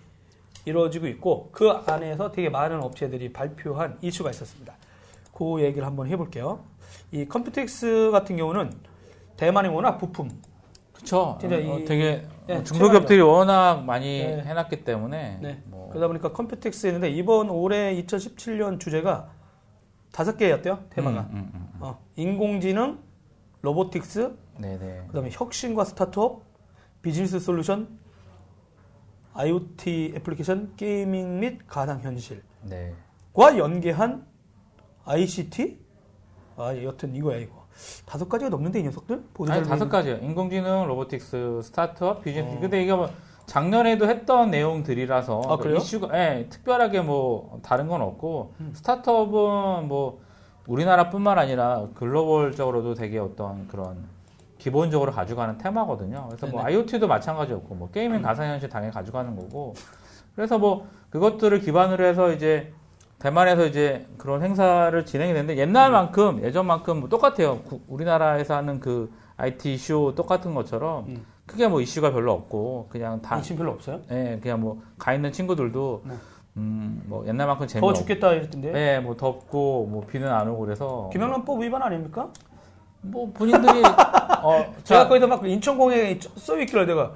[0.66, 4.74] 이루어지고 있고 그 안에서 되게 많은 업체들이 발표한 이슈가 있었습니다.
[5.34, 6.60] 그 얘기를 한번 해볼게요.
[7.12, 8.72] 이 컴퓨텍스 같은 경우는
[9.38, 10.30] 대만의 워낙 부품.
[10.98, 14.44] 진짜 어, 이- 되게 네, 중소기업들이 워낙 많이 네.
[14.44, 15.62] 해놨기 때문에 네.
[15.66, 19.30] 뭐 그러다 보니까 컴퓨텍스 했는데 이번 올해 2017년 주제가
[20.12, 21.70] 다섯 개였대요 테마가 음, 음, 음.
[21.82, 23.00] 어, 인공지능,
[23.62, 25.04] robotics, 네네.
[25.08, 26.44] 그다음에 혁신과 스타트업,
[27.02, 28.00] 비즈니스 솔루션,
[29.36, 32.94] IoT 애플리케이션, 게이밍 및 가상 현실과 네.
[33.38, 34.26] 연계한
[35.04, 35.78] ICT.
[36.58, 37.66] 아, 여튼 이거야 이거.
[38.06, 39.24] 다섯 가지가 넘는데 이 녀석들?
[39.46, 40.16] 자료에 다섯 가지요.
[40.22, 42.56] 인공지능, robotics, 스타트업, 비즈니스.
[42.56, 42.60] 어.
[42.62, 43.10] 근데 이게 뭐
[43.46, 45.78] 작년에도 했던 내용들이라서 아, 그래요?
[45.78, 48.72] 이슈가 예, 특별하게 뭐 다른 건 없고 음.
[48.74, 50.22] 스타트업은 뭐
[50.66, 54.08] 우리나라뿐만 아니라 글로벌적으로도 되게 어떤 그런
[54.58, 56.26] 기본적으로 가져가는 테마거든요.
[56.30, 56.76] 그래서 뭐 네네.
[56.76, 56.80] 음.
[56.80, 59.74] IoT도 마찬가지였고 뭐 게이밍 가상현실 당연히 가져가는 거고
[60.36, 62.74] 그래서 뭐 그것들을 기반으로 해서 이제
[63.20, 67.60] 대만에서 이제 그런 행사를 진행이 되는데 옛날만큼 예전만큼 뭐 똑같아요.
[67.60, 71.26] 구- 우리나라에서 하는 그 IT 쇼 똑같은 것처럼 음.
[71.46, 74.02] 크게 뭐 이슈가 별로 없고 그냥 다 관심 별로 없어요?
[74.12, 76.14] 예, 그냥 뭐 가 있는 친구들도 네.
[76.58, 78.74] 음, 뭐 옛날만큼 더 재미없고 죽겠다 이랬던데.
[78.74, 82.30] 예, 뭐 덥고 뭐 비는 안 오고 그래서 김영란법 위반 아닙니까?
[83.06, 83.82] 뭐 본인들이
[84.42, 87.14] 어, 제가 자, 거기다 막 인천공항에 써 있길래 내가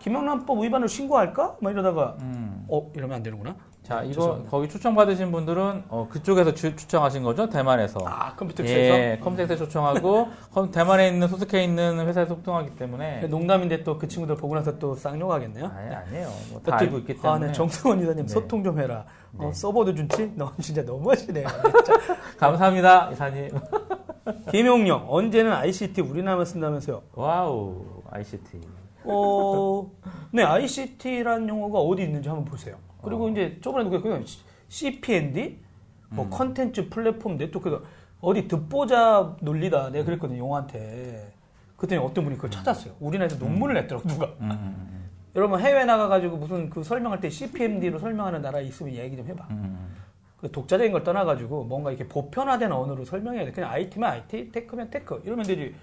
[0.00, 1.56] 김영란법 위반을 신고할까?
[1.60, 3.54] 막 이러다가 음, 어 이러면 안 되는구나.
[3.84, 4.50] 자 이거 죄송합니다.
[4.50, 10.28] 거기 추천 받으신 분들은 어, 그쪽에서 주- 추천하신 거죠 대만에서 아 컴퓨터에서 예, 컴퓨터에 초청하고
[10.54, 14.94] 컴- 대만에 있는 소속해 있는 회사에서 소통하기 때문에 농담인데 또 그 친구들 보고 나서 또
[14.94, 15.66] 쌍욕하겠네요.
[15.66, 16.28] 아니 아니에요.
[16.52, 17.44] 뭐다 여튼, 알고 있기 때문에.
[17.44, 17.52] 아, 네.
[17.52, 18.32] 정승원 이사님 네.
[18.32, 19.04] 소통 좀 해라.
[19.38, 19.52] 어, 네.
[19.52, 20.32] 서버도 준치?
[20.36, 21.44] 너 진짜 너무하시네.
[22.38, 23.50] 감사합니다 이사님.
[24.50, 27.02] 김용영 언제는 ICT 우리나라만 쓴다면서요?
[27.14, 28.60] 와우 ICT.
[29.04, 29.90] 어,
[30.32, 32.76] 네 ICT라는 용어가 어디 있는지 한번 보세요.
[33.02, 34.22] 그리고 이제 저번에도 그랬고요.
[34.68, 35.58] CPND,
[36.10, 37.82] 뭐 컨텐츠 플랫폼 네트워크
[38.20, 39.90] 어디 듣보잡 논리다.
[39.90, 41.32] 내가 그랬거든요 용한테.
[41.76, 42.94] 그랬더니 어떤 분이 그걸 찾았어요.
[43.00, 44.26] 우리나라에서 논문을 냈더라고 누가.
[44.40, 49.16] 음, 음, 음, 여러분 해외 나가가지고 무슨 그 설명할 때 CPND로 설명하는 나라 있으면 얘기
[49.16, 49.48] 좀 해봐.
[50.42, 50.48] 음.
[50.48, 53.52] 그 독자적인 걸 떠나가지고 뭔가 이렇게 보편화된 언어로 설명해야 돼.
[53.52, 55.74] 그냥 IT면 IT, tech면 tech 이러면 되지.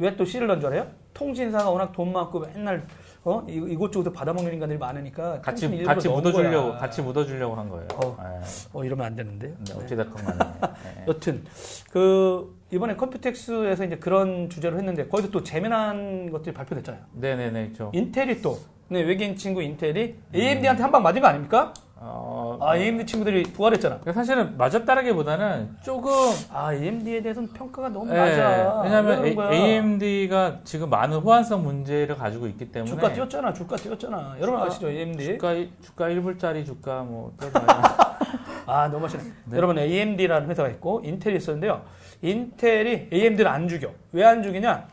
[0.00, 0.86] 왜 또 C를 넣은 줄 알아요?
[1.12, 2.86] 통신사가 워낙 돈 많고 맨날
[3.24, 6.78] 어 이- 이곳저곳에 받아먹는 인간들이 많으니까 같이 같이 묻어주려고 거야.
[6.78, 7.88] 같이 묻어주려고 한 거예요.
[7.96, 8.16] 어.
[8.20, 8.40] 예.
[8.72, 9.48] 어 이러면 안 되는데.
[9.48, 9.74] 네, 네.
[9.74, 10.38] 어찌됐건 간에.
[11.00, 11.04] 예.
[11.10, 11.44] 여튼
[11.90, 17.02] 그 이번에 컴퓨텍스에서 이제 그런 주제로 했는데 거기서 또 재미난 것들이 발표됐잖아요.
[17.14, 17.90] 네네네 저.
[17.92, 21.74] 인텔이 또 네, 외계인 친구 인텔이 AMD한테 한 방 맞은 거 아닙니까?
[21.96, 24.00] 어, 아 AMD 친구들이 부활했잖아.
[24.12, 26.10] 사실은 맞았다라기보다는 조금
[26.52, 28.80] 아 AMD에 대해서는 평가가 너무 예, 낮아.
[28.82, 29.52] 왜냐하면 왜 그런 거야?
[29.58, 33.52] AMD가 지금 많은 호환성 문제를 가지고 있기 때문에 주가 뛰었잖아.
[33.52, 34.36] 주가 뛰었잖아.
[34.40, 34.88] 여러분 아시죠?
[34.90, 35.24] AMD.
[35.24, 37.32] 주가 일- 주가 1불짜리 주가 뭐
[38.66, 39.22] 아 너무 하시네.
[39.46, 39.56] 네.
[39.56, 41.82] 여러분 AMD라는 회사가 있고 인텔이 있었는데요.
[42.22, 43.90] 인텔이 AMD를 안 죽여.
[44.12, 44.86] 왜 안 죽이냐?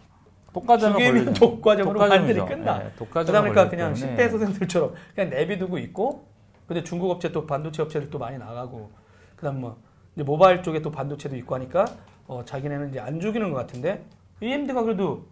[0.54, 1.34] 독과점을 죽이면 걸리죠.
[1.48, 2.46] 독과점으로 완전히 독과점이죠.
[2.64, 2.82] 끝나.
[2.86, 6.28] 예, 독과점을 그러다 보니까 걸리기 그냥 때문에 10대 소생들처럼 그냥 내비두고 있고
[6.68, 8.90] 근데 중국 업체 또 반도체 업체들 또 많이 나가고
[9.36, 9.78] 그다음 뭐
[10.16, 11.86] 이제 모바일 쪽에 또 반도체도 있고 하니까
[12.28, 14.04] 어, 자기네는 이제 안 죽이는 것 같은데
[14.42, 15.24] AMD가 그래도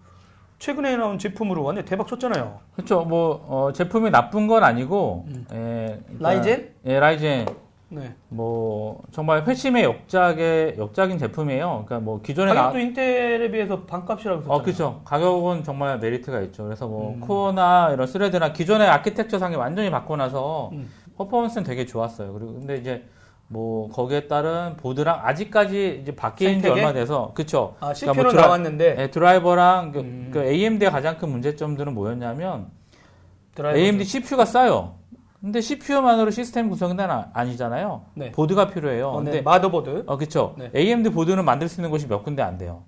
[0.59, 2.59] 최근에 나온 제품으로 완전 대박 쳤잖아요.
[2.75, 3.01] 그렇죠.
[3.03, 5.45] 뭐 어, 제품이 나쁜 건 아니고 음.
[5.51, 6.73] 예, 일단- 라이젠?
[6.85, 7.45] 예, 라이젠
[7.89, 8.15] 네.
[8.29, 11.83] 뭐 정말 회심의 역작의 역작인 제품이에요.
[11.85, 14.59] 그러니까 뭐 기존에 나 가격도 인텔에 비해서 반값이라고 했잖아요.
[14.59, 15.01] 어, 그렇죠.
[15.03, 16.63] 가격은 정말 메리트가 있죠.
[16.63, 17.19] 그래서 뭐 음.
[17.19, 20.89] 코어나 이런 thread나 기존의 아키텍처 상에 완전히 바꿔 나서 음.
[21.17, 22.33] 퍼포먼스는 되게 좋았어요.
[22.33, 23.03] 그리고 근데 이제
[23.47, 26.73] 뭐 거기에 따른 보드랑 아직까지 이제 바뀐 지 생태계?
[26.81, 27.75] 얼마 돼서 그렇죠.
[27.79, 30.29] 아, 그러니까 CPU는 뭐 드라- 나왔는데 예, 드라이버랑 그, 음.
[30.33, 32.67] 그 AMD의 가장 큰 문제점들은 뭐였냐면
[33.55, 34.95] 드라이버 AMD CPU가 싸요.
[35.41, 38.05] 근데 CPU만으로 시스템 구성은 아- 아니잖아요.
[38.15, 38.31] 네.
[38.31, 39.09] 보드가 필요해요.
[39.09, 39.25] 어, 네.
[39.31, 40.05] 근데 마더보드.
[40.07, 40.55] 어 그렇죠.
[40.57, 40.71] 네.
[40.73, 42.83] AMD 보드는 만들 수 있는 곳이 몇 군데 안 돼요.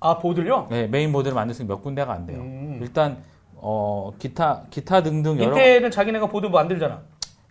[0.00, 0.68] 아 보드요?
[0.70, 2.38] 네, 메인 보드를 만들 수 있는 몇 군데가 안 돼요.
[2.38, 2.78] 음.
[2.80, 3.18] 일단
[3.56, 7.02] 어 기타 기타 등등 여러 인텔은 자기네가 보드 만들잖아.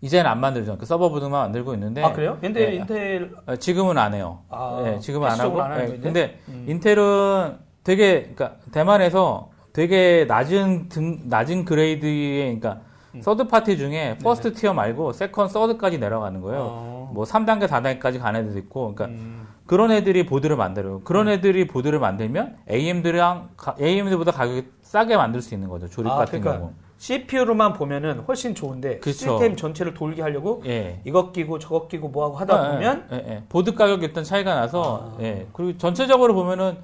[0.02, 0.78] 이제는 안 만들죠.
[0.78, 2.38] 그 서버 보드만 만들고 있는데 아 그래요?
[2.44, 2.76] 인텔 네.
[2.76, 4.44] 인텔 어, 지금은 안 해요.
[4.50, 5.62] 아, 네, 지금은 안 하고.
[5.62, 5.98] 안 네?
[6.00, 6.66] 근데 음.
[6.68, 12.82] 인텔은 되게 그러니까 대만에서 되게 낮은 등, 낮은 grade의 그러니까
[13.16, 13.22] 음.
[13.22, 16.62] third party 중에 first tier 말고 second, third까지 내려가는 거예요.
[16.70, 17.12] 어.
[17.14, 19.48] 뭐 3단계, 4단계까지 가는 애들도 있고, 그러니까 음.
[19.66, 21.02] 그런 애들이 보드를 만들어요.
[21.02, 25.88] 그런 애들이 보드를 만들면 AMD랑 AMD보다 가격이 싸게 만들 수 있는 거죠.
[25.88, 26.74] 조립 아, 같은 그러니까 경우.
[26.98, 29.12] CPU로만 보면은 훨씬 좋은데 그쵸.
[29.12, 31.00] 시스템 전체를 돌게 하려고 예.
[31.06, 33.44] 이것 끼고 저것 끼고 뭐하고 하다 예, 보면 예, 예.
[33.50, 35.24] 보드 가격이 일단 차이가 나서 아.
[35.24, 35.48] 예.
[35.54, 36.78] 그리고 전체적으로 보면은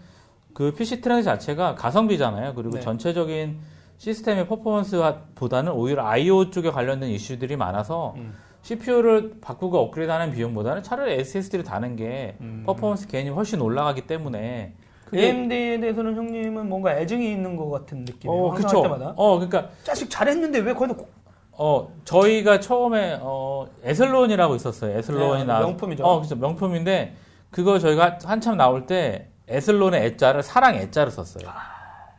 [0.54, 2.54] 그 PC 트렌드 자체가 가성비잖아요.
[2.54, 2.82] 그리고 네.
[2.82, 3.58] 전체적인
[3.98, 8.34] 시스템의 퍼포먼스보다는 오히려 I/O 쪽에 관련된 이슈들이 많아서 음.
[8.62, 12.64] CPU를 바꾸고 업그레이드하는 비용보다는 차라리 SSD를 다는 게 음.
[12.66, 14.74] 퍼포먼스 개인이 훨씬 올라가기 때문에
[15.22, 18.42] AMD에 대해서는 형님은 뭔가 애증이 있는 것 같은 느낌이에요.
[18.46, 18.78] 어, 항상 그쵸.
[18.78, 19.14] 할 때마다.
[19.18, 21.08] 어, 그러니까 자식 잘했는데 왜 거기다 고-
[21.56, 24.98] 어, 저희가 처음에, 어, 에슬론이라고 있었어요.
[24.98, 26.04] 에슬론이 네, 나 명품이죠.
[26.04, 26.36] 어, 그죠.
[26.36, 27.14] 명품인데,
[27.52, 31.48] 그거 저희가 한참 나올 때, 에슬론의 애자를 사랑 애자를 썼어요.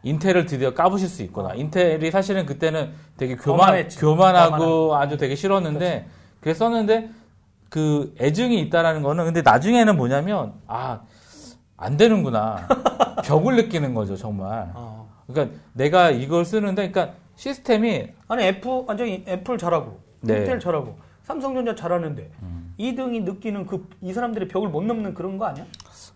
[0.05, 1.55] 인텔을 드디어 까부실 수 있구나.
[1.55, 3.89] 인텔이 사실은 그때는 되게 교만.
[3.89, 6.07] 교만하고 아주 되게 싫었는데,
[6.41, 7.09] 그래 썼는데,
[7.71, 11.01] 그 애증이 있다라는 거는, 근데 나중에는 뭐냐면, 아,
[11.85, 12.67] 안 되는구나.
[13.25, 14.71] 벽을 느끼는 거죠, 정말.
[14.75, 15.07] 어.
[15.27, 20.35] 그러니까 내가 이걸 쓰는데, 그러니까 시스템이 아니 애플 완전히 애플 잘하고 네.
[20.35, 20.39] 음.
[20.41, 22.31] 인텔 잘하고 삼성전자 잘하는데
[22.79, 25.65] 2등이 느끼는 그 이 사람들의 벽을 못 넘는 그런 거 아니야?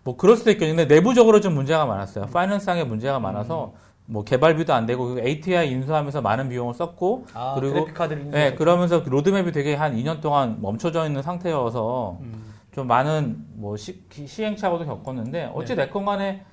[0.03, 2.27] 뭐 그럴 수도 있겠는데 내부적으로 좀 문제가 많았어요.
[2.27, 3.73] finance상의 문제가 많아서
[4.05, 8.55] 뭐 개발비도 안 되고 ATI 인수하면서 많은 비용을 썼고 아, 그리고 카드를 네.
[8.55, 12.48] 그러면서 그 로드맵이 되게 한 2년 동안 멈춰져 있는 상태여서 음.
[12.79, 15.83] 좀 많은 뭐 시, 행착오도 겪었는데 어찌 네.
[15.83, 16.45] 됐건 간에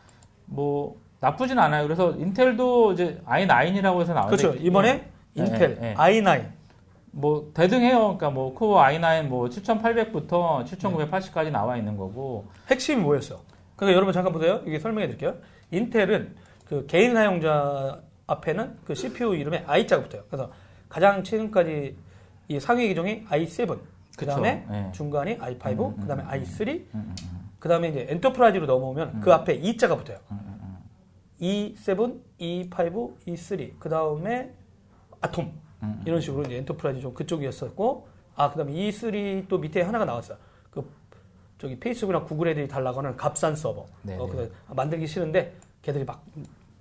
[0.45, 1.85] 뭐 나쁘진 않아요.
[1.85, 4.55] 그래서 인텔도 이제 i9이라고 해서 나오는데 그렇죠.
[4.61, 5.95] 이번에 네, 인텔 네, 네.
[5.95, 6.47] i9
[7.13, 7.99] 뭐 대등해요.
[7.99, 13.41] 그러니까 뭐 코어 i9 뭐 7,800부터 7,980까지 나와 있는 거고 핵심이 뭐였어?
[13.77, 14.63] 그러니까 여러분 잠깐 보세요.
[14.67, 15.37] 이게 설명해 드릴게요.
[15.71, 16.35] 인텔은
[16.65, 20.25] 그 개인 사용자 앞에는 그 CPU 이름에 i자가 붙어요.
[20.27, 20.51] 그래서
[20.89, 21.97] 가장 최근까지
[22.49, 23.79] 이 상위 기종이 i7,
[24.17, 24.67] 그 다음에.
[24.69, 24.91] 네.
[24.93, 27.51] 중간이 i5, 음, 음, 그 다음에 음, i3, 음, 음, 음.
[27.59, 30.19] 그 다음에 이제 엔터프라이즈로 넘어오면 그 앞에 E자가 붙어요.
[30.31, 30.79] 음, 음, 음.
[31.41, 34.53] E7, E5, E3, 그 다음에
[35.21, 35.53] 아톰
[35.83, 40.39] 음, 이런 식으로 이제 엔터프라이즈 좀 그쪽이었었고 아 그 다음에 E3 또 밑에 하나가 나왔어요.
[40.71, 40.89] 그
[41.59, 43.87] 저기 페이스북이나 구글 애들이 달라고는 값싼 서버.
[44.03, 44.33] 네, 어, 네.
[44.33, 46.23] 그래서 만들기 싫은데 걔들이 막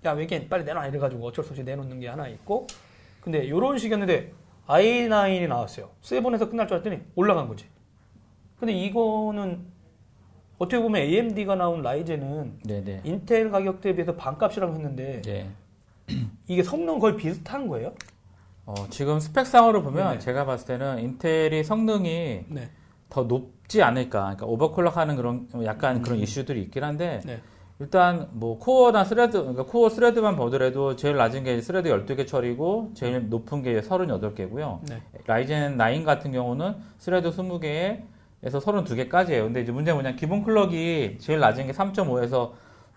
[0.06, 2.68] 야 외계인 빨리 내놔 이래가지고 어쩔 수 없이 내놓는 게 하나 있고
[3.22, 4.32] 근데 이런 식이었는데
[4.68, 5.90] i9이 나왔어요.
[6.02, 7.66] 7에서 끝날 줄 알았더니 올라간 거지.
[8.60, 9.66] 근데 이거는
[10.58, 13.02] 어떻게 보면 AMD가 나온 라이젠은 네네.
[13.04, 15.48] 인텔 가격대에 비해서 반값이라고 했는데 예.
[16.48, 17.94] 이게 성능 거의 비슷한 거예요?
[18.66, 20.20] 어, 지금 스펙상으로 보면 네네.
[20.20, 22.70] 제가 봤을 때는 인텔이 성능이 네.
[23.10, 24.22] 더 높지 않을까.
[24.22, 27.42] 그러니까 오버클럭하는 그런 약간 그런 이슈들이 있긴 한데 네.
[27.80, 33.30] 일단 뭐 코어나 스레드 그러니까 코어 스레드만 보더라도 제일 낮은 게 스레드 12개 처리고 제일
[33.30, 34.80] 높은 게 38개고요.
[34.88, 35.02] 네.
[35.26, 39.44] 라이젠 9 같은 경우는 스레드 20개에서 32개까지예요.
[39.44, 42.52] 근데 이제 문제는 뭐냐 기본 클럭이 제일 낮은 게 3.5에서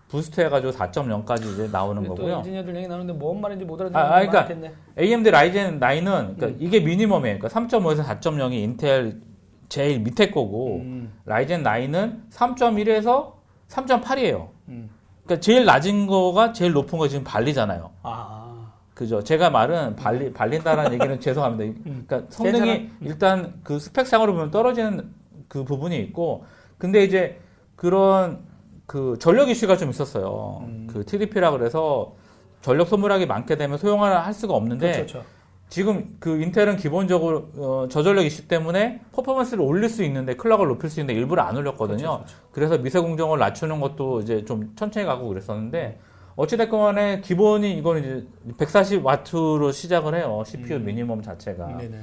[0.07, 2.37] 부스트 해가지고 4.0까지 이제 나오는 또 거고요.
[2.37, 4.73] 엔지니어들 얘기 나누는데 뭔 말인지 못 알아듣는 아, 아, 그러니까 많겠네.
[4.97, 6.57] AMD 라이젠 9은 그러니까 음.
[6.57, 7.37] 이게 미니멈이에요.
[7.37, 9.19] 그러니까 3.5에서 4.0이 인텔
[9.67, 13.33] 제일 밑에 거고 음, 라이젠 9은 3.1에서
[13.67, 14.58] 3.8이에요.
[14.69, 14.89] 음.
[15.25, 17.91] 그러니까 제일 낮은 거가 제일 높은 거 지금 발리잖아요.
[18.03, 19.23] 아, 그죠?
[19.23, 21.79] 제가 말은 발리 발린다라는 얘기는 죄송합니다.
[21.85, 22.05] 음.
[22.07, 22.89] 그러니까 성능이 괜찮아.
[23.01, 25.11] 일단 그 스펙상으로 보면 떨어지는
[25.47, 26.45] 그 부분이 있고
[26.77, 27.39] 근데 이제
[27.75, 28.39] 그런
[28.85, 30.63] 그 전력 이슈가 좀 있었어요.
[30.63, 30.87] 음.
[30.91, 32.15] 그 TDP라 그래서
[32.61, 35.29] 전력 소모량이 많게 되면 소용을 할 수가 없는데 그렇죠, 그렇죠.
[35.69, 40.99] 지금 그 인텔은 기본적으로 어, 저전력 이슈 때문에 퍼포먼스를 올릴 수 있는데 클럭을 높일 수
[40.99, 41.97] 있는데 일부러 안 올렸거든요.
[41.97, 42.35] 그렇죠, 그렇죠.
[42.51, 45.99] 그래서 미세 공정을 낮추는 것도 이제 좀 천천히 가고 그랬었는데
[46.35, 50.43] 어찌됐건 간에 기본이 이거는 이제 140 와트로 시작을 해요.
[50.45, 50.85] CPU 음.
[50.85, 51.77] 미니멈 자체가.
[51.77, 51.99] 네네.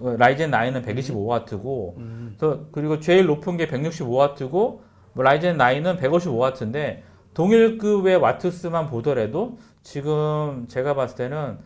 [0.00, 2.36] 어, 라이젠 9은 125 와트고 음.
[2.72, 4.82] 그리고 제일 높은 게 165 와트고
[5.14, 7.02] 뭐 라이젠 9은 155 와트인데
[7.34, 11.58] 동일급의 와트수만 보더라도 지금 제가 봤을 때는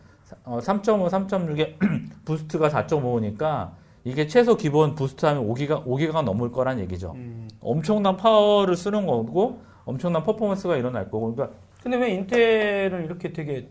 [0.45, 1.75] 어, 3.5, 3.6의
[2.25, 3.71] 부스트가 4.5니까
[4.03, 7.11] 이게 최소 기본 부스트하면 5기가 5기가 넘을 거란 얘기죠.
[7.15, 7.47] 음.
[7.61, 13.69] 엄청난 파워를 쓰는 거고 엄청난 퍼포먼스가 일어날 거고 그러니까 근데 왜 인텔은 이렇게 되게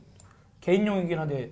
[0.60, 1.50] 개인용이긴 한데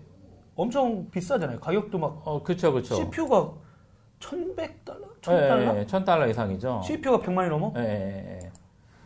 [0.56, 1.60] 엄청 비싸잖아요.
[1.60, 2.94] 가격도 막 어 그렇죠 그렇죠.
[2.96, 3.52] CPU가
[4.20, 5.20] 1,100달러?
[5.22, 5.74] 1,000달러?
[5.76, 6.82] 예, 예, 1000달러 이상이죠.
[6.84, 7.72] CPU가 100만이 넘어?
[7.76, 8.50] 예, 예, 예.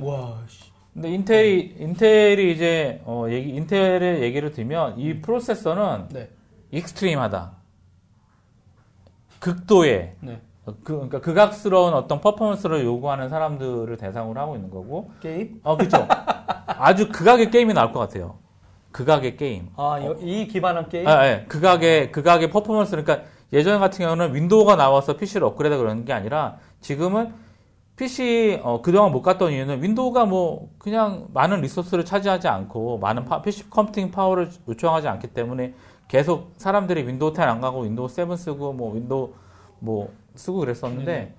[0.04, 0.69] 와, 씨.
[0.92, 6.29] 근데 인텔이 인텔이 이제 어 얘기 인텔의 얘기를 들면 이 프로세서는 네.
[6.72, 7.53] 익스트림하다.
[9.38, 10.40] 극도의 네.
[10.66, 15.11] 어, 그, 그러니까 극악스러운 어떤 퍼포먼스를 요구하는 사람들을 대상으로 하고 있는 거고.
[15.20, 15.61] 게임?
[15.62, 16.07] 어, 그렇죠.
[16.66, 18.38] 아주 극악의 게임이 나올 것 같아요.
[18.92, 19.68] 극악의 게임.
[19.76, 21.07] 아, 여- 이 기반한 게임?
[21.07, 21.44] 아, 예.
[21.48, 23.22] 극악의 극악의 퍼포먼스 그러니까
[23.53, 27.33] 예전 같은 경우는 윈도우가 나와서 PC를 업그레이드 그러는 게 아니라 지금은
[28.00, 33.42] PC 어, 그동안 못 갔던 이유는 윈도우가 뭐 그냥 많은 리소스를 차지하지 않고 많은 파-
[33.42, 35.74] PC 컴퓨팅 파워를 요청하지 않기 때문에
[36.08, 39.34] 계속 사람들이 윈도우 10 안 가고 윈도우 7 쓰고 뭐 윈도우
[39.80, 41.34] 뭐 쓰고 그랬었는데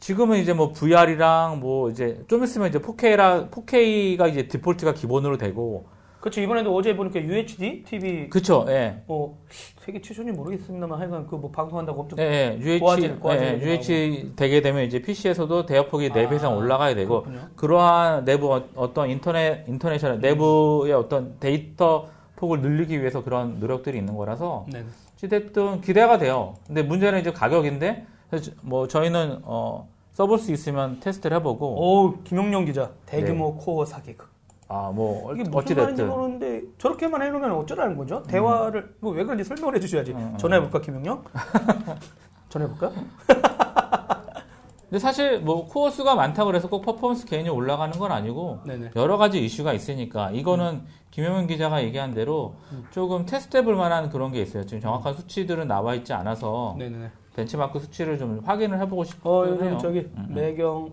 [0.00, 5.86] 지금은 이제 뭐 VR이랑 뭐 이제 좀 있으면 이제 4K라 4K가 이제 디폴트가 기본으로 되고
[6.20, 6.40] 그렇죠.
[6.42, 9.02] 이번에도 어제 보니까 UHD TV 그쵸 예.
[9.06, 9.38] 뭐
[9.78, 13.70] 세계 최초인지 모르겠습니다만 하여간 그 뭐 방송한다고 엄청 예, 예, UH, 고화질, 고화질 예, 얘기도
[13.70, 17.48] UH 되게 되면 이제 PC에서도 대역폭이 4배 이상 아, 올라가야 되고 그렇군요.
[17.56, 24.14] 그러한 내부 어- 어떤 인터넷 인터넷 내부의 어떤 데이터 폭을 늘리기 위해서 그런 노력들이 있는
[24.16, 24.84] 거라서 네.
[25.14, 26.54] 어찌됐든 기대가 돼요.
[26.66, 28.04] 근데 문제는 이제 가격인데
[28.62, 32.90] 뭐 저희는 어 써볼 수 있으면 테스트를 해보고 오, 김용영 기자.
[33.06, 34.29] 대규모 코어 사기 극.
[34.72, 38.22] 아 뭐 이게 무슨 말인지 모르는데 저렇게만 해놓으면 어쩌라는 거죠?
[38.22, 40.12] 대화를 뭐왜 그런지 설명을 해주셔야지.
[40.12, 40.38] 음, 음.
[40.38, 41.24] 전화해볼까 김용영?
[42.48, 42.92] 전화해볼까?
[44.88, 48.90] 근데 사실 뭐 코어 수가 많다고 그래서 꼭 퍼포먼스 개인이 올라가는 건 아니고 네네.
[48.96, 52.54] 여러 가지 이슈가 있으니까 이거는 김효민 기자가 얘기한 대로
[52.90, 54.66] 조금 테스트해 볼 만한 그런 게 있어요.
[54.66, 57.10] 지금 정확한 수치들은 나와 있지 않아서 네네네.
[57.34, 59.52] 벤치마크 수치를 좀 확인을 해보고 어 싶어요.
[59.52, 60.34] 요즘 저기 음, 음.
[60.34, 60.90] 매경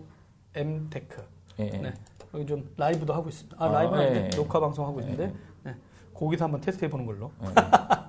[0.55, 1.23] 엠테크
[1.59, 1.77] 예, 예.
[1.77, 1.93] 네.
[2.33, 3.55] 여기 좀 라이브도 하고 있습니다.
[3.59, 4.35] 아 아, 라이브는 예, 아닌데 예.
[4.35, 5.73] 녹화 방송 하고 예, 있는데 네.
[6.13, 7.31] 거기서 한번 테스트해 보는 걸로.
[7.43, 7.47] 예.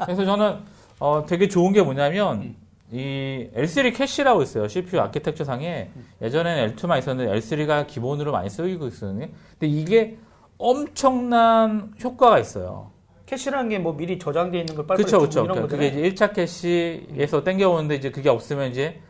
[0.05, 0.59] 그래서 저는
[0.99, 2.57] 어, 되게 좋은 게 뭐냐면 음.
[2.91, 4.67] 이 L3 캐시라고 있어요.
[4.67, 5.91] CPU 아키텍처 상에
[6.23, 10.17] 예전에는 L2만 있었는데 L3가 기본으로 많이 쓰이고 있었는데 근데 이게
[10.57, 12.91] 엄청난 효과가 있어요.
[13.27, 15.67] 캐시라는 게 뭐 미리 저장돼 있는 걸 빨리 그렇죠, 그렇죠.
[15.67, 15.89] 그게.
[15.89, 19.01] 이제 1차 캐시에서 땡겨오는데 이제 그게 없으면 이제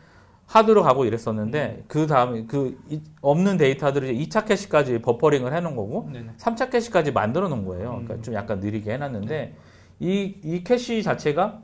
[0.49, 6.09] 하드로 가고 이랬었는데 그 다음에 그 이- 없는 데이터들을 이제 2차 캐시까지 버퍼링을 해놓은 거고
[6.11, 6.31] 네네.
[6.37, 7.91] 3차 캐시까지 만들어 놓은 거예요.
[7.91, 8.05] 음.
[8.05, 9.53] 그러니까 좀 약간 느리게 해놨는데
[9.99, 11.61] 이, 이 캐시 자체가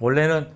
[0.00, 0.48] 원래는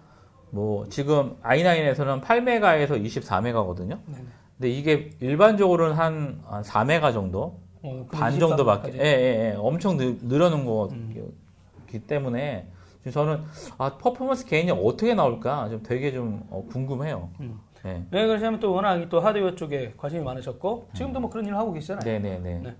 [0.51, 3.99] 뭐 지금 i9에서는 8메가에서 24메가거든요.
[4.07, 4.25] 네네.
[4.57, 8.93] 근데 이게 일반적으로는 한 4메가 정도 어, 반24 정도밖에.
[8.95, 9.55] 예, 예, 예.
[9.59, 12.01] 엄청 늘, 늘어놓은 거기 음.
[12.07, 12.67] 때문에
[13.03, 13.43] 지금 저는
[13.79, 17.31] 아 퍼포먼스 개인이 어떻게 나올까 좀 되게 좀 어, 궁금해요.
[17.41, 17.59] 음.
[17.85, 18.07] 네.
[18.11, 22.05] 네, 그러시면 또 워낙 또 하드웨어 쪽에 관심이 많으셨고 지금도 뭐 그런 일을 하고 계시잖아요.
[22.05, 22.61] 네, 네, 네.
[22.63, 22.77] 네.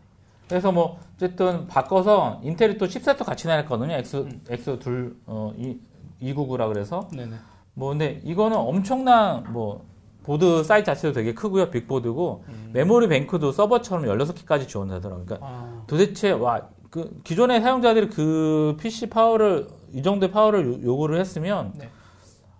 [0.49, 3.95] 그래서 뭐 어쨌든 바꿔서 인텔이 또 칩셋도 같이 내놨거든요.
[3.95, 4.41] X 음.
[4.49, 5.53] X 둘 어,
[6.21, 7.35] 299라 그래서 네네.
[7.75, 9.85] 뭐 근데 이거는 엄청난 뭐
[10.23, 11.71] 보드 사이즈 자체도 되게 크고요.
[11.71, 12.71] 빅보드고 음.
[12.73, 15.25] 메모리 뱅크도 서버처럼 16개까지 지원되더라고요.
[15.27, 21.19] 그러니까 아, 도대체 와 그 기존의 사용자들이 그 PC 파워를 이 정도의 파워를 요- 요구를
[21.21, 21.89] 했으면 네.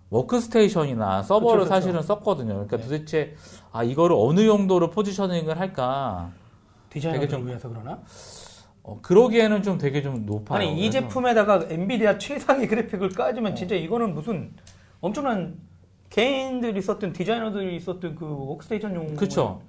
[0.09, 1.69] 워크스테이션이나 서버를 그쵸, 그쵸.
[1.69, 2.53] 사실은 썼거든요.
[2.53, 2.83] 그러니까 네.
[2.83, 3.35] 도대체
[3.71, 6.31] 아 이거를 어느 정도로 포지셔닝을 할까?
[6.89, 7.99] 되게 좀- 위해서 그러나?
[8.83, 10.59] 어, 그러기에는 좀 되게 좀 높아요.
[10.59, 13.55] 아니 이 그래서 제품에다가 엔비디아 최상의 그래픽을 까주면 어.
[13.55, 14.53] 진짜 이거는 무슨
[15.01, 15.55] 엄청난
[16.09, 19.61] 개인들이 썼던 디자이너들이 썼던 그 워크스테이션용 그쵸.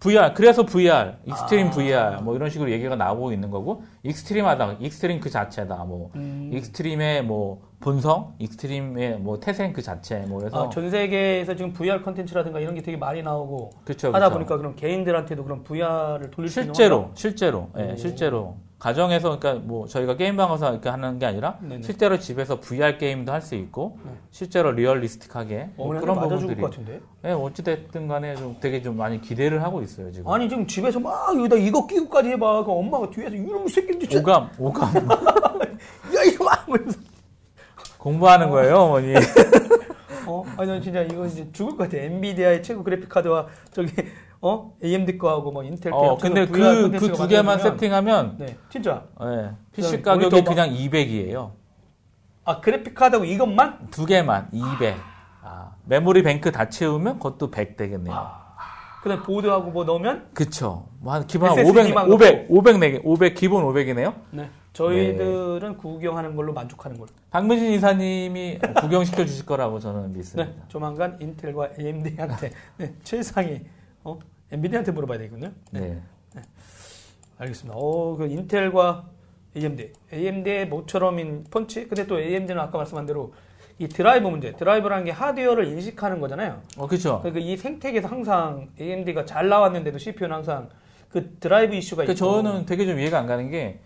[0.00, 1.70] VR 그래서 VR extreme 아.
[1.70, 7.24] VR 뭐 이런 식으로 얘기가 나오고 있는 거고 extreme하다 extreme 그 자체다 뭐 음, extreme의
[7.24, 12.60] 뭐 본성 extreme의 뭐 태생 그 자체 뭐 그래서 아, 전 세계에서 지금 VR 컨텐츠라든가
[12.60, 14.32] 이런 게 되게 많이 나오고 그쵸, 하다 그쵸.
[14.34, 17.96] 보니까 그런 개인들한테도 그런 VR을 돌릴 수 있는 실제로 실제로 예 오.
[17.96, 21.82] 실제로 가정에서 그러니까 뭐 저희가 게임 방에서 이렇게 하는 게 아니라 네네.
[21.82, 24.10] 실제로 집에서 VR 게임도 할 수 있고 네.
[24.30, 27.00] 실제로 리얼리스틱하게 뭐 어머니한테 그런 부분들이 것 같은데?
[27.24, 31.00] 예 어찌 됐든 간에 좀 되게 좀 많이 기대를 하고 있어요 지금 아니 지금 집에서
[31.00, 32.62] 막 여기다 이거 끼고까지 해 봐.
[32.62, 34.94] 그 엄마가 뒤에서 이놈의 새끼 진짜 오감 오감
[36.16, 36.98] 야 이거 막 하면서
[38.00, 39.14] 공부하는 거예요 어머니
[40.26, 40.44] 어?
[40.56, 41.96] 아니 난 진짜 이거 이제 죽을 것 같아.
[41.96, 43.90] 엔비디아의 최고 그래픽 카드와 저기
[44.40, 49.04] 어 AMD 거하고 뭐 인텔 거어 합쳐서 근데 그 그 두 개만 세팅하면 네 진짜
[49.22, 51.50] 예 PC 가격이 그냥 200이에요
[52.44, 54.96] 아 그래픽 카드하고 이것만 두 개만 200
[55.42, 58.14] 아, 메모리 뱅크 다 채우면 그것도 100 되겠네요.
[58.14, 58.40] 아.
[59.02, 60.86] 그다음 보드하고 뭐 넣으면 그쵸.
[61.00, 64.14] 뭐한 기본 한 SSD 500, 만 500, 500, 4개, 500 기본 500이네요.
[64.30, 67.10] 네 저희들은 구경하는 걸로 만족하는 걸로.
[67.30, 70.52] 박민진 이사님이 구경시켜 주실 거라고 저는 네 믿습니다.
[70.68, 73.62] 조만간 인텔과 AMD한테 네, 최상위
[74.04, 74.18] 어
[74.52, 75.52] 엔비디아한테 물어봐야 되겠군요.
[75.72, 76.00] 네.
[77.38, 77.76] 알겠습니다.
[77.78, 79.06] 어, 그 인텔과
[79.56, 81.88] AMD, AMD의 모처럼인 펀치.
[81.88, 83.32] 근데 또 AMD는 아까 말씀한 대로
[83.78, 86.60] 이 드라이브 문제, 드라이브라는 게 하드웨어를 인식하는 거잖아요.
[86.76, 87.20] 어, 그쵸.
[87.22, 90.68] 그러니까 이 생태계에서 항상 AMD가 잘 나왔는데도 CPU는 항상
[91.08, 92.18] 그 드라이브 이슈가 그 있고.
[92.18, 93.80] 저는 되게 좀 이해가 안 가는 게,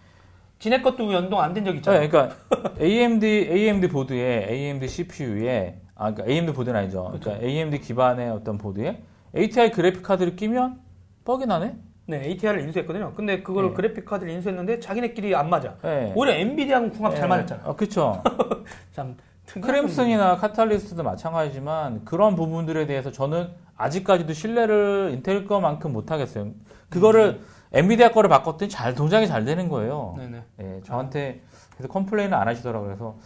[0.65, 2.09] 지네 것도 연동 안 된적 네, 있잖아요.
[2.09, 2.37] 그러니까
[2.81, 7.13] AMD, AMD 보드에, AMD CPU에, 아, 그러니까 AMD 보드는 아니죠.
[7.21, 9.03] 그러니까 AMD 기반의 어떤 보드에
[9.37, 10.81] ATI 그래픽 카드를 끼면
[11.27, 11.75] 뻑이 나네?
[12.07, 13.13] 네, ATR을 인수했거든요.
[13.15, 13.73] 근데 그걸 네.
[13.75, 15.77] 그래픽 카드를 인수했는데 자기네끼리 안 맞아.
[15.83, 16.15] 네.
[16.17, 17.61] 오히려 엔비디아하고 궁합 잘 맞았잖아.
[17.67, 18.23] 아, 그쵸.
[18.93, 26.53] 참 특이한 크림슨이나 카탈리스트도 마찬가지지만 그런 부분들에 대해서 저는 아직까지도 신뢰를 인텔 거만큼 못 하겠어요.
[26.89, 27.41] 그거를
[27.75, 30.15] 엔비디아 거를 바꿨더니 잘 동작이 잘 되는 거예요.
[30.17, 30.43] 네네.
[30.61, 31.43] 예, 저한테
[31.77, 32.89] 그래서 컴플레인을 안 하시더라고요.
[32.89, 33.17] 그래서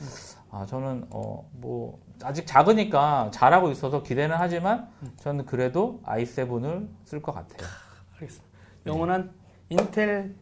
[0.50, 7.32] 아 저는 어 뭐 아직 작으니까 잘하고 있어서 기대는 하지만 저는 그래도 i7을 쓸 것
[7.32, 7.68] 같아요.
[8.14, 8.46] 알겠습니다.
[8.86, 9.30] 영원한
[9.68, 10.34] 인텔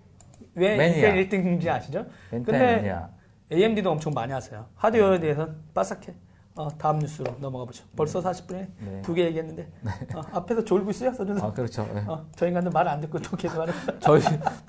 [0.55, 1.09] 왜 매니아.
[1.15, 2.07] 인텔 1등인지 아시죠?
[2.31, 3.11] 근데- 인텔이야.
[3.53, 4.67] AMD도 엄청 많이 하세요.
[4.77, 6.15] 하드웨어에 대해서는 빠삭해.
[6.59, 7.85] 어, 다음 뉴스로 넘어가 보죠.
[7.95, 9.03] 벌써 40분에 네.
[9.03, 9.69] 두개 얘기했는데
[10.15, 11.45] 어, 앞에서 졸고 있어요, 서준수.
[11.45, 11.87] 아 그렇죠.
[11.95, 11.99] 예.
[12.07, 13.75] 어, 저 인간들 말안 듣고 또 계속 하는.
[14.01, 14.23] 저희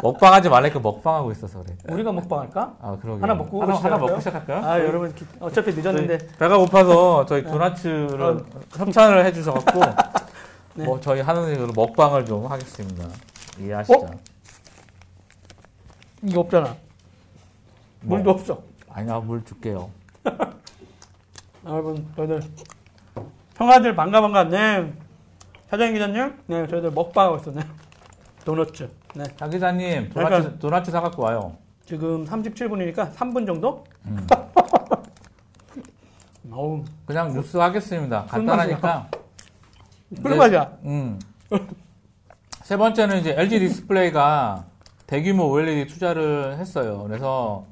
[0.03, 1.77] 먹방하지 말라니까 먹방하고 있어서 그래.
[1.89, 2.75] 우리가 먹방할까?
[2.81, 3.21] 아 그러게.
[3.21, 3.97] 하나 먹고 하나, 하나?
[3.97, 4.65] 먹고 시작할까요?
[4.65, 8.45] 아 여러분 기- 어차피 늦었는데 배가 고파서 저희 도나츠를 어.
[8.75, 9.79] 협찬을 해주셔갖고
[10.75, 10.83] 네.
[10.85, 13.07] 뭐 저희 하는 일로 먹방을 좀 하겠습니다.
[13.61, 13.97] 이해하시죠?
[13.97, 14.11] 어?
[16.23, 16.75] 이거 없잖아.
[18.01, 18.17] 뭐.
[18.17, 18.61] 물도 없어.
[18.89, 19.89] 아니야 물 줄게요.
[21.67, 22.41] 여러분 저희들
[23.55, 24.93] 형아들 반가 반가 네
[25.69, 27.61] 사장님 기자님 네 저희들 먹방하고 있었네
[28.45, 31.57] 도너츠 네 장 기자님 도나츠 그러니까- 도나츠 사갖고 와요.
[31.85, 34.25] 지금 37분이니까 3분 정도 음.
[36.51, 38.25] 어우 그냥 뉴스 하겠습니다.
[38.25, 39.09] 간단하니까.
[40.23, 41.19] 꿀맛이야 음.
[42.63, 44.65] 세 번째는 이제 LG 디스플레이가
[45.05, 47.03] 대규모 OLED 투자를 했어요.
[47.07, 47.65] 그래서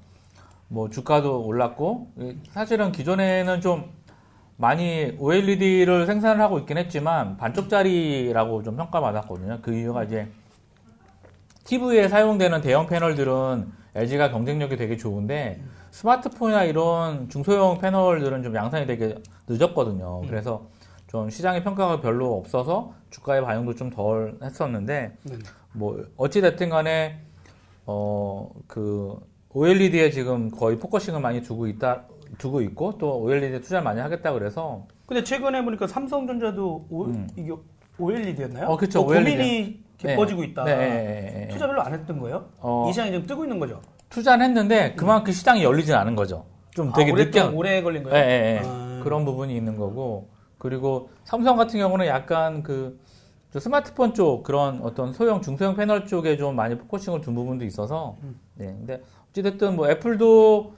[0.68, 3.92] 뭐 주가도 올랐고 이- 사실은 기존에는 좀
[4.58, 9.60] 많이 OLED를 생산을 하고 있긴 했지만 반쪽짜리라고 좀 평가받았거든요.
[9.62, 10.28] 그 이유가 이제
[11.66, 19.16] TV에 사용되는 대형 패널들은 LG가 경쟁력이 되게 좋은데 스마트폰이나 이런 중소형 패널들은 좀 양산이 되게
[19.48, 20.22] 늦었거든요.
[20.28, 20.68] 그래서
[21.08, 25.36] 좀 시장의 평가가 별로 없어서 주가의 반영도 좀 덜 했었는데 네.
[25.74, 27.22] 뭐 어찌 됐든 간에
[27.86, 29.20] 어그
[29.56, 32.04] OLED에 지금 거의 focusing을 많이 두고 있다
[32.38, 37.28] 두고 있고 또 OLED에 투자를 많이 하겠다 그래서 근데 최근에 보니까 삼성전자도 오, 음.
[37.38, 37.54] 이게
[37.98, 38.68] OLED였나요?
[38.68, 39.80] 어, 그쵸, 고민이 네.
[39.98, 41.48] 깊어지고 있다 네, 네, 네, 네.
[41.48, 42.50] 투자 별로 안 했던 거예요?
[42.60, 43.82] 어, 이 시장이 지금 뜨고 있는 거죠?
[44.10, 46.46] 투자는 했는데 그만큼 시장이 열리진 않은 거죠.
[46.72, 48.18] 좀 되게 아, 늦게 오래 걸린 예, 거예요?
[48.18, 48.62] 예, 예.
[48.66, 49.00] 아.
[49.04, 55.42] 그런 부분이 있는 거고 그리고 삼성 같은 경우는 약간 그저 스마트폰 쪽 그런 어떤 소형
[55.42, 58.38] 중소형 패널 쪽에 좀 많이 focusing을 둔 부분도 있어서 음.
[58.56, 59.02] 네 근데
[59.36, 60.74] 어찌됐든 뭐 애플도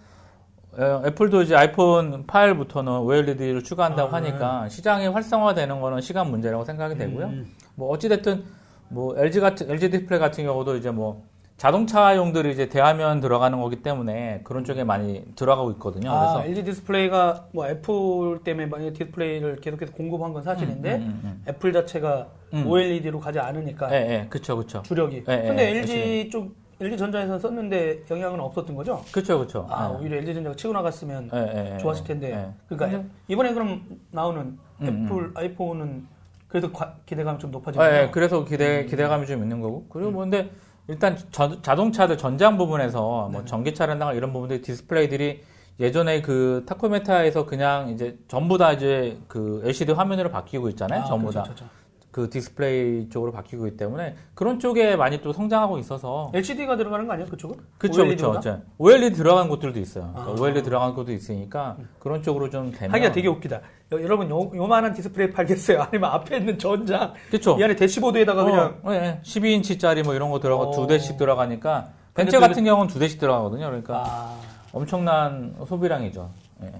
[0.77, 4.19] 어, 애플도 이제 아이폰 8부터는 OLED를 추가한다고 아.
[4.19, 7.27] 하니까 시장이 활성화되는 거는 시간 문제라고 생각이 되고요.
[7.27, 7.47] 음.
[7.75, 8.43] 뭐 어찌됐든
[8.89, 11.23] 뭐 LG 같은 LG 디스플레이 같은 경우도 이제 뭐
[11.57, 16.11] 자동차용들이 이제 대화면 들어가는 거기 때문에 그런 쪽에 많이 들어가고 있거든요.
[16.11, 21.43] 아, 그래서 LG 디스플레이가 뭐 애플 때문에 디스플레이를 계속해서 공급한 건 사실인데 음, 음, 음,
[21.47, 22.67] 애플 자체가 음.
[22.67, 24.83] OLED로 가지 않으니까 예, 예, 그쵸, 그쵸.
[24.83, 25.23] 주력이.
[25.27, 29.03] 예, 예, 근데 예, LG 쪽 LG 전자에서는 썼는데 영향은 없었던 거죠?
[29.11, 29.65] 그쵸, 그쵸.
[29.69, 29.97] 아, 예.
[30.03, 32.31] 오히려 LG 전자가 치고 나갔으면 예, 좋았을 텐데.
[32.31, 32.53] 예.
[32.67, 36.05] 그러니까 근데- 이번에 그럼 나오는 음, 애플 아이폰은
[36.47, 37.89] 그래도 과- 기대감이 좀 예, 높아지네요.
[38.03, 39.87] 예, 그래서 기대, 기대감이 좀 있는 거고.
[39.89, 40.51] 그리고 뭐, 근데
[40.87, 43.45] 일단 저- 자동차들 전장 부분에서 뭐 네.
[43.45, 45.43] 전기차라든가 이런 부분들 디스플레이들이
[45.79, 51.03] 예전에 그 타코메타에서 그냥 이제 전부 다 이제 그 LCD 화면으로 바뀌고 있잖아요.
[51.05, 51.41] 전부 다.
[51.43, 51.73] 그렇죠, 그렇죠.
[52.17, 57.13] 그 디스플레이 쪽으로 바뀌고 있기 때문에 그런 쪽에 많이 또 성장하고 있어서 LCD가 들어가는 거
[57.13, 57.29] 아니에요?
[57.29, 57.57] 그쪽은?
[57.77, 58.39] 그쵸 보다?
[58.39, 60.41] 그쵸 OLED 들어간 곳들도 있어요 그러니까 아.
[60.41, 63.61] OLED 들어간 곳도 있으니까 그런 쪽으로 좀 되면 하기가 되게 웃기다.
[63.91, 65.79] 여, 여러분 요, 요만한 디스플레이 팔겠어요?
[65.93, 70.39] 아니면 앞에 있는 전장 그쵸 이 안에 대시보드에다가 그냥 어, 예, 12인치짜리 뭐 이런 거
[70.39, 70.71] 들어가 어.
[70.71, 74.39] 두 대씩 들어가니까 벤츠 또 같은 경우는 두 대씩 들어가거든요 그러니까 아,
[74.73, 76.31] 엄청난 소비량이죠
[76.63, 76.71] 예,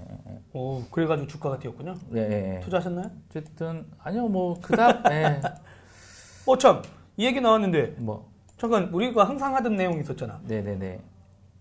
[0.54, 1.96] 오 그래가지고 주가가 뛰었군요.
[2.16, 2.60] 예.
[2.64, 3.12] 투자하셨나요?
[3.30, 5.42] 어쨌든 아니요 뭐 그닥 예,
[6.48, 6.82] 어참
[7.18, 10.40] 이 얘기 나왔는데 뭐 잠깐 우리가 항상 하던 내용이 있었잖아.
[10.48, 11.00] 네네네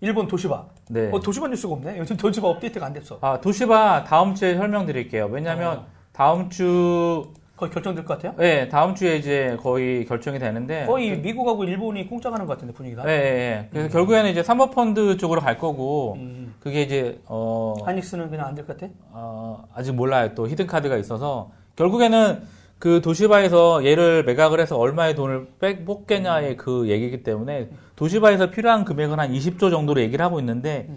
[0.00, 0.66] 일본 도시바.
[0.90, 1.10] 네.
[1.10, 1.98] 어 도시바 뉴스가 없네.
[1.98, 3.18] 요즘 도시바 업데이트가 안 됐어.
[3.20, 5.86] 아 도시바 다음 주에 설명드릴게요 왜냐면 어.
[6.12, 8.34] 다음 주 거의 결정될 것 같아요.
[8.44, 13.02] 예, 다음 주에 이제 거의 결정이 되는데 거의 미국하고 일본이 꽁짝하는 것 같은데 분위기가.
[13.08, 13.68] 예, 예, 예.
[13.70, 18.66] 그래서 결국에는 이제 사모펀드 쪽으로 갈 거고 음, 그게 이제 어, 하닉스는 그냥 안 될
[18.66, 18.92] 것 같아.
[19.12, 20.34] 어, 아직 몰라요.
[20.34, 22.42] 또 히든 카드가 있어서 결국에는
[22.78, 29.18] 그 도시바에서 얘를 매각을 해서 얼마의 돈을 뺏, 뽑겠냐의 그 얘기이기 때문에 도시바에서 필요한 금액은
[29.18, 30.88] 한 20조 정도로 얘기를 하고 있는데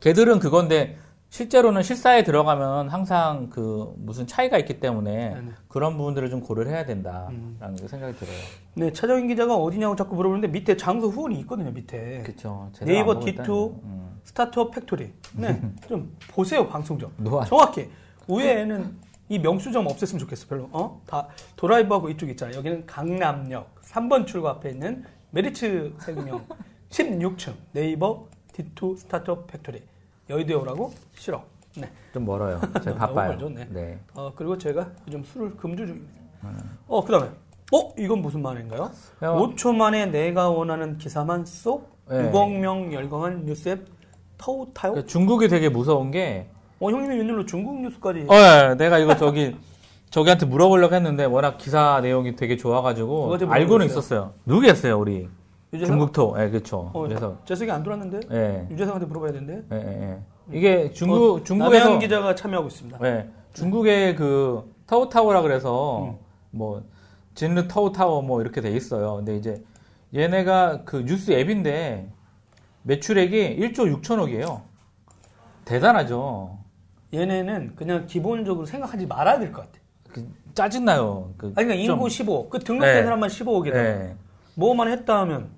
[0.00, 0.98] 걔들은 그건데
[1.34, 5.50] 실제로는 실사에 들어가면 항상 그 무슨 차이가 있기 때문에 네네.
[5.66, 7.88] 그런 부분들을 좀 고려를 해야 된다라는 음.
[7.88, 8.36] 생각이 들어요.
[8.74, 11.72] 네, 차정인 기자가 어디냐고 자꾸 물어보는데 밑에 장소 후원이 있거든요.
[11.72, 12.70] 밑에 그렇죠.
[12.82, 13.80] 네이버 D2
[14.22, 15.12] 스타트업 팩토리.
[15.32, 17.10] 네, 좀 보세요 방송 좀.
[17.48, 17.90] 정확히
[18.28, 18.96] 우회에는
[19.28, 21.02] 이 명수점 없앴으면 좋겠어 별로 어?
[21.04, 21.26] 다
[21.56, 26.46] 도라이브하고 이쪽 있잖아 여기는 강남역 3번 출구 앞에 있는 메리츠 생명
[26.90, 29.82] 16층 네이버 D2 스타트업 팩토리
[30.30, 31.42] 여의도에 오라고 싫어
[31.76, 31.90] 네.
[32.12, 32.60] 좀 멀어요.
[32.82, 33.30] 제가 바빠요.
[33.30, 33.66] 멀죠, 네.
[33.70, 33.98] 네.
[34.14, 36.14] 어, 그리고 제가 요즘 술을 금주 중입니다
[36.88, 37.28] 어 그 다음에
[37.72, 38.90] 어 이건 무슨 만화인가요?
[39.18, 42.30] 그냥 5초 만에 내가 원하는 기사만 쏙 네.
[42.30, 43.86] 6억 명 열광한 뉴스앱
[44.36, 44.92] 타오 타요?
[44.92, 46.48] 그러니까 중국이 되게 무서운 게
[46.80, 49.56] 어 형님이 웬일로 중국 뉴스까지 어, 예, 내가 이거 저기
[50.10, 53.86] 저기한테 물어보려고 했는데 워낙 기사 내용이 되게 좋아가지고 알고는?
[53.86, 54.32] 있었어요.
[54.44, 55.28] 누구겠어요, 우리
[55.74, 55.86] 유재석?
[55.92, 56.36] 중국토.
[56.38, 56.90] 예, 그렇죠.
[56.92, 60.18] 어, 그래서 재석이 안 들어왔는데 예, 유재석한테 물어봐야 되는데 예, 예, 예.
[60.56, 62.98] 이게 중국 어, 중국에서 기자가 참여하고 있습니다.
[63.04, 66.16] 예, 중국의 그 타오타오라 그래서 음.
[66.50, 66.82] 뭐
[67.34, 69.16] 진르 타오타오 뭐 이렇게 돼 있어요.
[69.16, 69.62] 근데 이제
[70.14, 72.08] 얘네가 그 뉴스 앱인데
[72.82, 74.60] 매출액이 1조 6천억이에요.
[75.64, 76.58] 대단하죠.
[77.12, 79.78] 얘네는 그냥 기본적으로 생각하지 말아야 될 것 같아.
[80.12, 81.32] 그 짜증나요.
[81.36, 83.02] 그 아니, 그러니까 인구 좀- 15, 그 등록된 네.
[83.02, 83.74] 사람만 15억이다.
[83.74, 84.14] 예.
[84.56, 85.48] 뭐만 했다 하면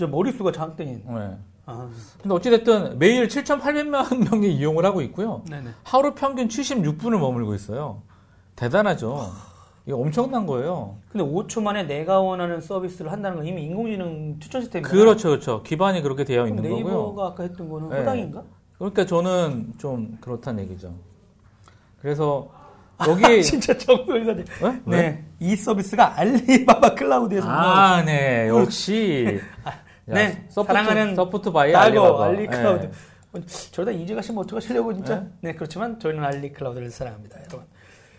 [0.00, 1.02] 저 머릿수가 장땡인.
[1.10, 1.36] 예.
[1.66, 1.88] 아,
[2.22, 5.42] 근데 어찌됐든 매일 7,800만 명이 이용을 하고 있고요.
[5.48, 5.68] 네네.
[5.84, 8.00] 하루 평균 76분을 머물고 있어요.
[8.56, 9.30] 대단하죠.
[9.86, 10.96] 이거 엄청난 거예요.
[11.12, 14.94] 근데 5초 만에 내가 원하는 서비스를 한다는 건 이미 인공지능 추천 시스템이잖아.
[14.98, 15.62] 그렇죠, 그렇죠.
[15.62, 17.26] 기반이 그렇게 되어 있는 네이버가 거고요.
[17.26, 17.98] 아까 했던 거는 네.
[17.98, 18.42] 허당인가?
[18.78, 20.94] 그러니까 저는 좀 그렇다는 얘기죠.
[22.00, 22.48] 그래서
[23.06, 24.44] 여기 진짜 정도이사님.
[24.62, 24.80] 왜?
[24.86, 25.24] 네.
[25.40, 29.38] 이 서비스가 알리바바 클라우드에서 아, 네, 역시.
[30.10, 32.24] 야, 네, 서포트, 사랑하는 support by 알리바바.
[32.24, 32.86] 알리 클라우드.
[33.32, 33.40] 네.
[33.70, 35.20] 저러다 이제 가시면 어떡하시려고 진짜.
[35.20, 35.28] 네.
[35.40, 35.54] 네.
[35.54, 37.60] 그렇지만 저희는 알리 클라우드를 사랑합니다, 여러분.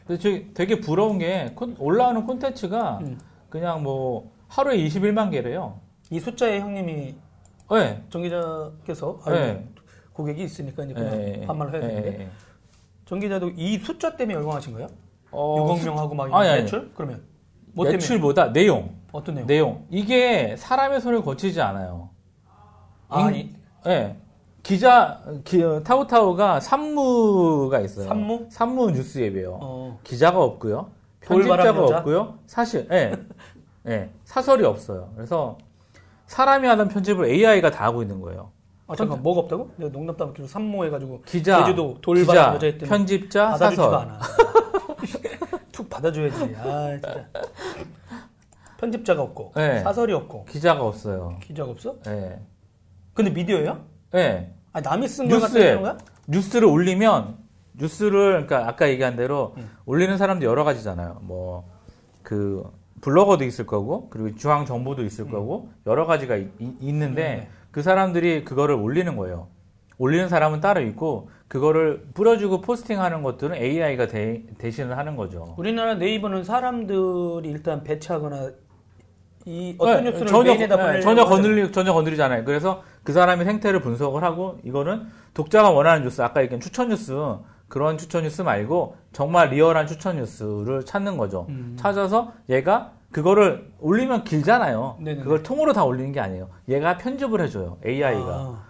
[0.07, 3.19] 근데 저기 되게 부러운 게 콘- 올라오는 콘텐츠가 음.
[3.49, 5.79] 그냥 뭐 하루에 21만 개래요.
[6.09, 7.15] 이 숫자에 형님이
[7.71, 8.03] 네.
[8.09, 9.67] 정 기자께서 아, 네.
[10.13, 12.29] 고객이 있으니까 이제 그냥 예, 예, 반말을 해야 예, 되는데 예, 예.
[13.05, 14.87] 정 기자도 이 숫자 때문에 열광하신 거예요?
[15.31, 16.61] 어, 6억 명하고 막 아니, 아니.
[16.63, 16.91] 매출?
[16.93, 17.23] 그러면
[17.73, 17.97] 뭐 때문에?
[17.97, 19.47] 매출보다 내용, 어떤 내용?
[19.47, 19.85] 내용.
[19.89, 22.09] 이게 사람의 손을 거치지 않아요.
[23.09, 23.55] 아, 인- 이,
[23.87, 24.17] 예.
[24.63, 28.07] 기자, 기, 타오타오가 산무가 있어요.
[28.07, 28.47] 산무?
[28.49, 29.57] 산무 뉴스 앱이에요.
[29.61, 30.91] 어, 기자가 없고요.
[31.21, 31.97] 편집자가?
[31.97, 32.39] 없고요.
[32.45, 33.13] 사실, 예.
[33.87, 34.09] 예.
[34.23, 35.11] 사설이 없어요.
[35.15, 35.57] 그래서
[36.27, 38.51] 사람이 하던 편집을 AI가 다 하고 있는 거예요.
[38.87, 39.71] 아 잠깐 뭐가 없다고?
[39.77, 42.25] 내가 농담 계속 산모 해 가지고 기자, 제주도 돌발
[42.59, 44.07] 기자, 여자 편집자, 사설.
[45.71, 46.55] 툭 받아줘야지.
[46.57, 47.27] 아 진짜.
[48.85, 49.79] 편집자가 없고 네.
[49.79, 51.37] 사설이 없고 기자가 없어요.
[51.41, 51.95] 기자가 없어?
[52.07, 52.39] 예.
[53.13, 53.79] 근데 미디어예요?
[54.15, 54.53] 예.
[54.73, 55.97] 아 남이 쓴 뉴스에 쓰는 거야?
[56.27, 57.37] 뉴스를 올리면
[57.73, 59.69] 뉴스를 그러니까 아까 얘기한 대로 음.
[59.85, 61.19] 올리는 사람도 여러 가지잖아요.
[61.21, 61.69] 뭐
[62.23, 62.63] 그
[63.01, 67.39] 블로거도 있을 거고 그리고 중앙 정보도 있을 거고 여러 가지가 이- 이- 있는데 음.
[67.41, 67.47] 네.
[67.71, 69.47] 그 사람들이 그거를 올리는 거예요.
[69.97, 75.55] 올리는 사람은 따로 있고 그거를 뿌려주고 포스팅하는 것들은 AI가 대, 대신을 하는 거죠.
[75.57, 78.51] 우리나라 네이버는 사람들이 일단 배치하거나
[79.45, 81.25] 이 어떤 네, 뉴스를 전혀, 메인에다 네, 전혀.
[81.25, 82.43] 건들리 전혀 건드리잖아요.
[82.45, 87.13] 그래서 그 사람의 생태를 분석을 하고 이거는 독자가 원하는 뉴스 아까 얘기한 추천 뉴스
[87.67, 91.45] 그런 추천 뉴스 말고 정말 리얼한 추천 뉴스를 찾는 거죠.
[91.49, 91.75] 음.
[91.79, 94.97] 찾아서 얘가 그거를 올리면 길잖아요.
[94.99, 95.23] 네네네.
[95.23, 96.49] 그걸 통으로 다 올리는 게 아니에요.
[96.69, 97.77] 얘가 편집을 해줘요.
[97.85, 98.25] AI가.
[98.29, 98.63] 아,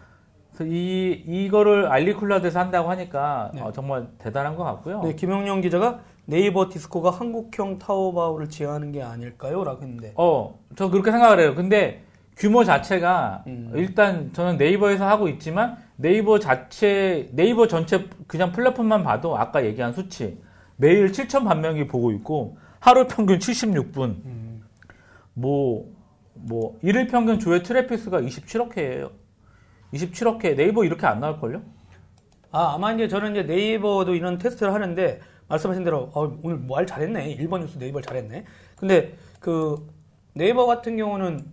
[0.54, 3.62] 그래서 이 이거를 알리 클라우드에서 한다고 하니까 네.
[3.62, 5.02] 어, 정말 대단한 것 같고요.
[5.04, 11.40] 네 김영영 기자가 네이버 디스코가 한국형 타오바오를 지향하는 게 아닐까요?라고 했는데 어, 저 그렇게 생각을
[11.40, 11.56] 해요.
[11.56, 12.04] 근데
[12.38, 13.72] 규모 자체가 음.
[13.76, 20.42] 일단 저는 네이버에서 하고 있지만 네이버 자체, 네이버 전체 그냥 플랫폼만 봐도 아까 얘기한 수치
[20.78, 24.64] 매일 7천 만 명이 보고 있고 하루 평균 76분, 음,
[25.34, 25.86] 뭐,
[26.34, 29.12] 뭐, 일일 평균 조회 트래픽 수가 27억 회예요.
[29.94, 30.56] 27억 회.
[30.56, 31.62] 네이버 이렇게 안 나올걸요?
[32.52, 37.32] 아 아마 이제 저는 이제 네이버도 이런 테스트를 하는데 말씀하신 대로 어, 오늘 말 잘했네
[37.32, 38.46] 일본 뉴스 네이버 잘했네
[38.78, 39.88] 근데 그
[40.34, 41.46] 네이버 같은 경우는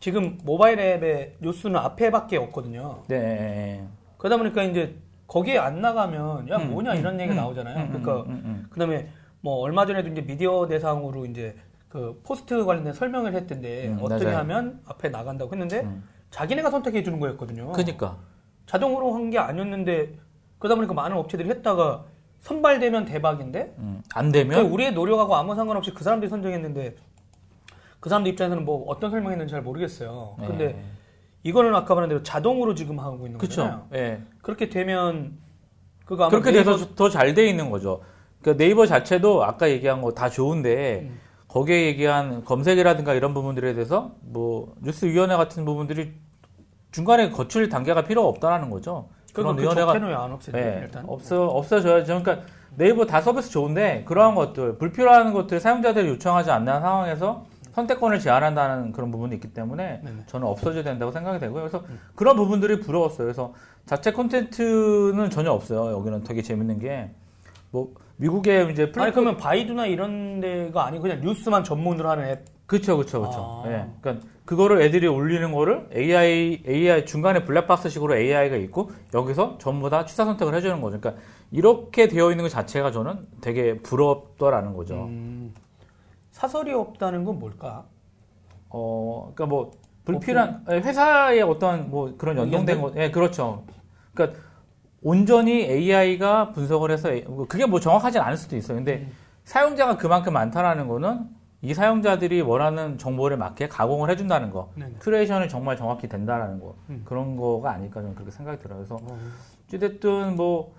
[0.00, 3.86] 지금 모바일 앱에 뉴스는 앞에밖에 없거든요 네.
[4.18, 7.88] 그러다 보니까 이제 거기에 안 나가면 야 음, 뭐냐 음, 이런 얘기가 음, 나오잖아요 음,
[7.88, 9.08] 그러니까 음, 음, 그다음에
[9.40, 11.54] 뭐 얼마 전에도 이제 미디어 대상으로 이제
[11.88, 14.38] 그 포스트 관련된 설명을 했던데 음, 어떻게 맞아요.
[14.38, 16.02] 하면 앞에 나간다고 했는데 음.
[16.30, 17.70] 자기네가 선택해 주는 거였거든요.
[17.72, 18.18] 그니까.
[18.66, 20.14] 자동으로 한 게 아니었는데
[20.58, 22.04] 그러다 보니까 많은 업체들이 했다가
[22.44, 24.66] 선발되면 대박인데 음, 안 되면?
[24.70, 26.94] 우리의 노력하고 아무 상관없이 그 사람들이 선정했는데
[28.00, 30.36] 그 사람들 입장에서는 뭐 어떤 설명했는지 잘 모르겠어요.
[30.38, 30.84] 근데 네.
[31.42, 33.86] 이거는 아까 말한 대로 자동으로 지금 하고 있는 거잖아요.
[33.90, 33.98] 그쵸.
[33.98, 34.20] 예.
[34.42, 35.38] 그렇게 되면
[36.04, 38.02] 그거 그렇게 네이버- 돼서 더 잘 돼 있는 거죠.
[38.42, 41.18] 그러니까 네이버 자체도 아까 얘기한 거 다 좋은데 음.
[41.48, 46.12] 거기에 얘기한 검색이라든가 이런 부분들에 대해서 뭐 뉴스위원회 같은 부분들이
[46.92, 49.08] 중간에 거칠 단계가 필요가 없다라는 거죠.
[49.34, 51.04] 그런 그 위원회가 적해놓으안 없애죠 네, 일단.
[51.06, 52.22] 없어 없어져야죠.
[52.22, 58.92] 그러니까 네이버 다 서비스 좋은데 그러한 것들 불필요한 것들 사용자들이 요청하지 않는 상황에서 선택권을 제한한다는
[58.92, 60.16] 그런 부분이 있기 때문에 네네.
[60.26, 61.62] 저는 없어져야 된다고 생각이 되고요.
[61.62, 63.26] 그래서 그런 부분들이 부러웠어요.
[63.26, 63.52] 그래서
[63.84, 65.90] 자체 콘텐츠는 전혀 없어요.
[65.92, 67.10] 여기는 되게 재밌는 게
[67.74, 72.44] 뭐 미국의 이제 아니 플랫폼 그러면 바이두나 이런 데가 아니고 그냥 뉴스만 전문으로 하는 앱.
[72.66, 73.62] 그렇죠, 그렇죠, 그렇죠.
[73.66, 73.68] 아.
[73.68, 80.04] 예, 그러니까 그거를 애들이 올리는 거를 AI, AI 중간에 블랙박스식으로 AI가 있고 여기서 전부 다
[80.04, 81.00] 취사 선택을 해주는 거죠.
[81.00, 85.04] 그러니까 이렇게 되어 있는 것 자체가 저는 되게 부럽더라는 거죠.
[85.04, 85.54] 음,
[86.30, 87.84] 사설이 없다는 건 뭘까?
[88.68, 89.70] 어, 그러니까 뭐
[90.04, 93.64] 불필요한 예, 회사의 어떤 뭐 그런 연동된 것, 예, 그렇죠.
[94.12, 94.38] 그러니까
[95.02, 98.76] 온전히 AI가 분석을 해서 A- 그게 뭐 정확하진 않을 수도 있어요.
[98.76, 99.08] 근데
[99.44, 101.20] 사용자가 그만큼 많다라는 거는
[101.64, 104.96] 이 사용자들이 원하는 정보를 맞게 가공을 해준다는 거, 네네.
[105.00, 107.02] 큐레이션이 정말 정확히 된다라는 거 음.
[107.06, 108.80] 그런 거가 아닐까 저는 그렇게 생각이 들어요.
[108.80, 109.18] 그래서 어,
[109.66, 110.74] 어찌됐든 뭐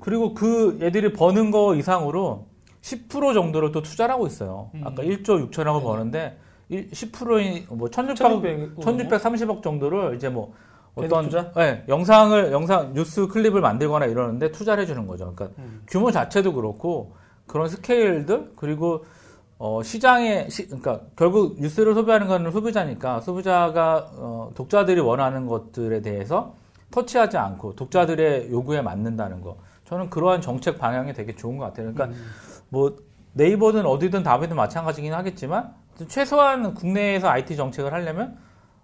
[0.00, 2.48] 그리고 그 애들이 버는 거 이상으로
[2.82, 4.70] 10% 정도를 또 투자를 하고 있어요.
[4.74, 4.82] 음.
[4.84, 5.84] 아까 1조 6천억을 네네.
[5.84, 10.52] 버는데 10%인 뭐 1600, 1600, 1630억 정도를 이제 뭐
[10.96, 11.30] 어떤?
[11.54, 15.32] 네, 영상을 영상 뉴스 클립을 만들거나 이러는데 투자를 해주는 거죠.
[15.36, 15.82] 그러니까 음.
[15.86, 17.14] 규모 자체도 그렇고
[17.46, 19.04] 그런 스케일들 그리고
[19.58, 26.54] 어, 시장에 시, 그러니까 결국 뉴스를 소비하는 거는 소비자니까 소비자가 어, 독자들이 원하는 것들에 대해서
[26.90, 29.56] 터치하지 않고 독자들의 요구에 맞는다는 거.
[29.84, 31.92] 저는 그러한 정책 방향이 되게 좋은 것 같아요.
[31.92, 32.26] 그러니까 음.
[32.68, 32.96] 뭐
[33.32, 35.74] 네이버든 어디든 답이든 마찬가지긴 하겠지만
[36.08, 38.36] 최소한 국내에서 IT 정책을 하려면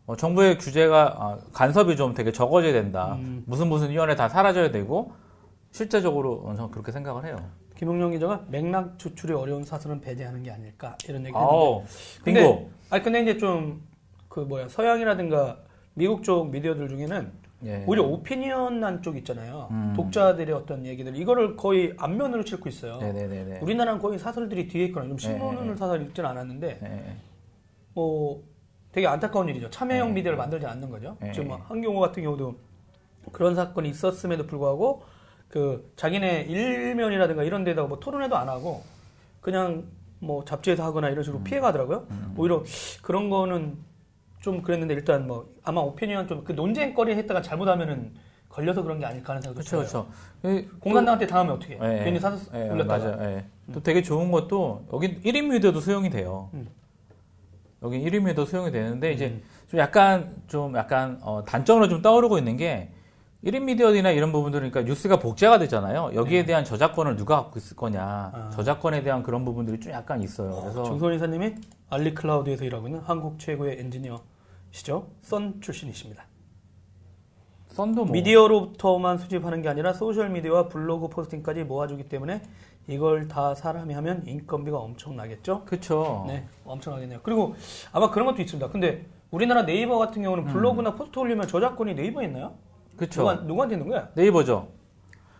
[0.06, 3.16] 어, 정부의 규제가 아, 간섭이 좀 되게 적어져야 된다.
[3.18, 3.44] 음.
[3.46, 5.12] 무슨 무슨 위원회 다 사라져야 되고
[5.70, 7.36] 실제적으로 어, 저는 그렇게 생각을 해요.
[7.82, 11.82] 김용영 기자가 맥락 추출이 어려운 사설은 배제하는 게 아닐까 이런 얘기 했는데 아우
[12.22, 12.70] 근데- 빙고.
[12.90, 13.82] 아니 근데 이제 좀
[14.28, 15.58] 그 뭐야 서양이라든가
[15.92, 17.32] 미국 쪽 미디어들 중에는
[17.66, 17.84] 예.
[17.86, 19.68] 오히려 오피니언한 쪽 있잖아요.
[19.70, 19.92] 음.
[19.94, 22.96] 독자들의 어떤 얘기들 이거를 거의 앞면으로 싣고 있어요.
[22.98, 23.58] 네네네네.
[23.60, 25.76] 우리나라는 거의 사설들이 뒤에 있거나 좀 신문을 네.
[25.76, 27.16] 사설 읽지는 않았는데 네.
[27.92, 28.42] 뭐
[28.92, 29.68] 되게 안타까운 일이죠.
[29.68, 30.14] 참여형 네.
[30.14, 31.16] 미디어를 만들지 않는 거죠.
[31.20, 31.30] 네.
[31.32, 32.54] 지금 뭐 한경호 같은 경우도
[33.32, 35.02] 그런 사건이 있었음에도 불구하고
[35.52, 38.82] 그 자기네 일면이라든가 이런 데다가 뭐 토론회도 안 하고
[39.42, 39.84] 그냥
[40.18, 42.06] 뭐 잡지에서 하거나 이런 식으로 피해가더라고요.
[42.38, 42.64] 오히려
[43.02, 43.76] 그런 거는
[44.40, 48.12] 좀 그랬는데 일단 뭐 아마 오피니언 좀 그 논쟁거리 했다가 잘못하면은
[48.48, 49.86] 걸려서 그런 게 아닐까 하는 생각도 들어요.
[50.40, 50.70] 그렇죠.
[50.80, 51.74] 공산당한테 당하면 어떻게?
[51.74, 52.00] 해?
[52.00, 52.98] 예, 괜히 사서 예, 올렸다가.
[53.16, 53.36] 맞아요.
[53.36, 53.44] 예.
[53.74, 56.48] 또 되게 좋은 것도 여기 1인 미디어도 수용이 돼요.
[56.54, 56.66] 음.
[57.82, 59.42] 여기 1인 미디어도 수용이 되는데 이제 음.
[59.68, 62.90] 좀 약간 좀 약간 어, 단점으로 좀 떠오르고 있는 게
[63.44, 66.12] 1인 미디어나 이런 부분들은 그러니까 뉴스가 복제가 되잖아요.
[66.14, 68.30] 여기에 대한 저작권을 누가 갖고 있을 거냐.
[68.32, 68.40] 네.
[68.40, 68.50] 아.
[68.50, 70.60] 저작권에 대한 그런 부분들이 좀 약간 있어요.
[70.60, 71.54] 그래서 정소원 이사님이
[71.90, 75.08] 알리 클라우드에서 일하고 있는 한국 최고의 엔지니어시죠.
[75.22, 76.24] 썬 출신이십니다.
[77.66, 82.42] 썬도 뭐 미디어로부터만 수집하는 게 아니라 소셜 미디어와 블로그 포스팅까지 모아주기 때문에
[82.86, 85.64] 이걸 다 사람이 하면 인건비가 엄청나겠죠?
[85.64, 86.24] 그렇죠.
[86.28, 87.20] 네, 엄청나겠네요.
[87.22, 87.54] 그리고
[87.92, 88.68] 아마 그런 것도 있습니다.
[88.70, 92.52] 근데 우리나라 네이버 같은 경우는 블로그나 포스트 올리면 저작권이 네이버에 있나요?
[93.02, 93.20] 그렇죠.
[93.22, 94.08] 누가, 누구한테 있는 거야?
[94.14, 94.68] 네이버죠.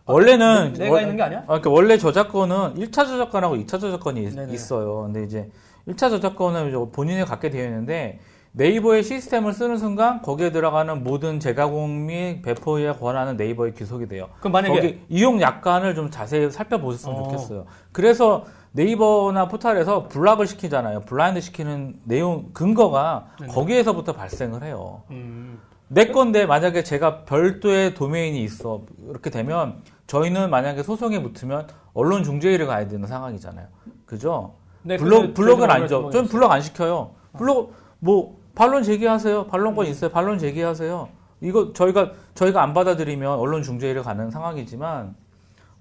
[0.05, 1.41] 원래는 내- 내가 있는 게 아니야?
[1.43, 4.53] 아, 그러니까 원래 저작권은 1차 저작권하고 2차 저작권이 있- 네네.
[4.53, 5.03] 있어요.
[5.05, 5.49] 근데 이제
[5.87, 8.19] 1차 저작권은 본인이 갖게 되어 있는데
[8.55, 14.29] 네이버의 시스템을 쓰는 순간 거기에 들어가는 모든 재가공 및 배포에 권한은 네이버에 귀속이 돼요.
[14.41, 17.23] 그럼 만약에 이용 약관을 좀 자세히 살펴보셨으면 어.
[17.25, 17.65] 좋겠어요.
[17.93, 21.01] 그래서 네이버나 포털에서 블락을 시키잖아요.
[21.03, 23.53] 블라인드 시키는 내용 근거가 네네.
[23.53, 25.03] 거기에서부터 발생을 해요.
[25.11, 25.59] 음,
[25.93, 32.67] 내 건데 만약에 제가 별도의 도메인이 있어 이렇게 되면 저희는 만약에 소송에 붙으면 언론 중재위를
[32.67, 33.67] 가야 되는 상황이잖아요.
[34.07, 34.55] 그죠?
[34.83, 36.11] 네, 근데 블록은 아니죠.
[36.11, 37.13] 저는 블록 안 시켜요.
[37.37, 39.47] 블록 뭐 반론 제기하세요.
[39.49, 39.91] 반론권 음.
[39.91, 40.11] 있어요.
[40.11, 41.09] 반론 제기하세요.
[41.43, 45.15] 이거 저희가 저희가 안 받아들이면 언론 중재위를 가는 상황이지만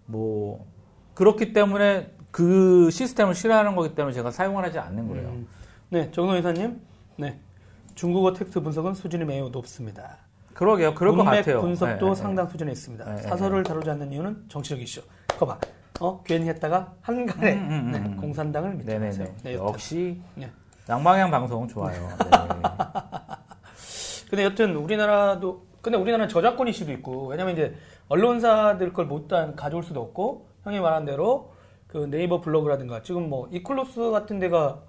[0.07, 0.65] 뭐
[1.13, 5.29] 그렇기 때문에 그 시스템을 싫어하는 거기 때문에 제가 사용을 하지 않는 거예요.
[5.29, 5.47] 음.
[5.89, 6.81] 네, 정동 이사님.
[7.17, 7.39] 네.
[8.01, 10.17] 중국어 텍스트 분석은 수준이 매우 높습니다.
[10.55, 10.95] 그러게요.
[10.95, 11.61] 그럴 것 같아요.
[11.61, 13.05] 분석도 네, 네, 상당 수준에 있습니다.
[13.05, 15.03] 네, 네, 사설을 다루지 않는 이유는 정치적 이슈.
[15.27, 15.59] 거 봐.
[15.99, 18.17] 어, 괜히 했다가 한간에 음, 음, 음, 네, 음.
[18.17, 18.97] 공산당을 믿지.
[18.97, 19.27] 마세요.
[19.43, 19.53] 네.
[19.53, 20.49] 역시 네.
[20.89, 21.93] 양방향 방송 좋아요.
[22.25, 22.31] 네.
[24.31, 27.75] 근데 여튼 우리나라도 근데 우리나라는 저작권 이슈도 있고 왜냐면 이제
[28.07, 31.53] 언론사들 걸 못다 가져올 수도 없고 형이 말한 대로
[31.85, 34.81] 그 네이버 블로그라든가 지금 뭐 이클로스 같은 데가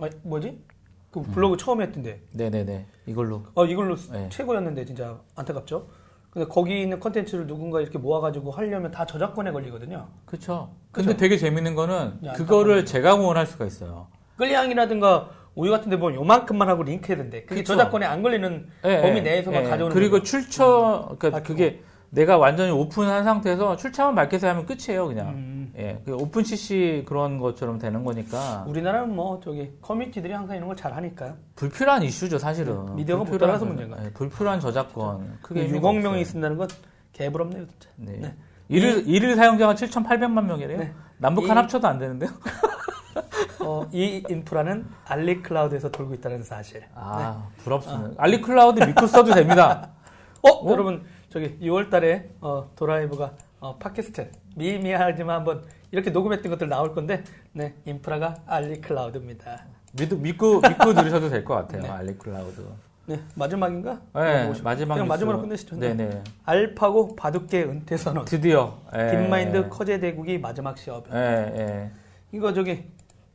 [0.00, 0.71] 아, 뭐지
[1.12, 1.24] 그 음.
[1.32, 2.86] 블로그 처음 했던데 네네네.
[3.06, 3.44] 이걸로.
[3.54, 4.28] 어 이걸로 네.
[4.30, 5.86] 최고였는데 진짜 안타깝죠.
[6.30, 10.08] 근데 거기 있는 컨텐츠를 누군가 이렇게 모아가지고 하려면 다 저작권에 걸리거든요.
[10.24, 10.70] 그쵸.
[10.90, 11.14] 근데?
[11.14, 14.06] 되게 재밌는 거는 야, 그거를 재가공을 할 수가 있어요.
[14.36, 17.42] 클리앙이라든가 오유 같은 데 보면 요만큼만 하고 링크해야 된대.
[17.44, 17.74] 그게 그쵸.
[17.74, 19.68] 저작권에 안 걸리는 예, 범위 예, 내에서만 예.
[19.68, 20.24] 가져오는 그리고 거죠.
[20.24, 21.46] 출처 그러니까 밝히고.
[21.48, 21.82] 그게
[22.14, 25.28] 내가 완전히 오픈한 상태에서 출처만 밝혀서 하면 끝이에요, 그냥.
[25.30, 25.72] 음.
[25.78, 30.76] 예, 그 오픈 CC 그런 것처럼 되는 거니까 우리나라는 뭐 저기 커뮤니티들이 항상 이런 걸
[30.76, 31.34] 잘 하니까요.
[31.56, 32.84] 불필요한 이슈죠, 사실은.
[32.86, 34.04] 네, 미디어가 못 불필요한 따라서 저- 문제인가.
[34.04, 36.24] 예, 불필요한 저작권 크게 의미가 6억 명이.
[36.26, 36.68] 쓴다는 건
[37.14, 37.88] 개부럽네요, 진짜.
[37.96, 38.12] 네.
[38.20, 38.34] 네.
[38.68, 40.78] 일일 일일 사용자가 7,800만 명이래요.
[40.80, 40.92] 네.
[41.16, 42.28] 남북한 이- 합쳐도 안 되는데요.
[43.60, 46.82] 어, 이 인프라는 알리 클라우드에서 돌고 있다는 사실.
[46.94, 48.10] 아, 부럽습니다.
[48.22, 49.88] 알리 클라우드 믿고 써도 됩니다.
[50.42, 57.24] 어, 여러분 저기 6월달에 어, 도라이브가 어, 팟캐스트 미미하지만 한번 이렇게 녹음했던 것들 나올 건데,
[57.52, 59.64] 네 인프라가 알리 클라우드입니다.
[59.92, 61.82] 믿고 믿고 믿고 들으셔도 될 것 같아요.
[61.82, 61.88] 네.
[61.88, 62.66] 알리 클라우드.
[63.06, 64.00] 네 마지막인가?
[64.14, 65.08] 네, 어, 마지막 그냥.
[65.08, 65.76] 마지막으로 끝내시죠.
[65.76, 66.22] 네, 네.
[66.44, 68.24] 알파고 바둑계 은퇴 선언.
[68.26, 69.10] 드디어 예.
[69.10, 71.04] 딥마인드 커제 대국이 마지막 시합.
[71.14, 71.18] 예,
[71.56, 71.90] 예.
[72.32, 72.84] 이거 저기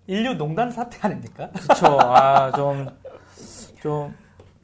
[0.05, 1.49] 인류 농단 사태 아닙니까?
[1.51, 1.97] 그쵸.
[2.01, 2.87] 아, 좀,
[3.81, 4.15] 좀, 좀,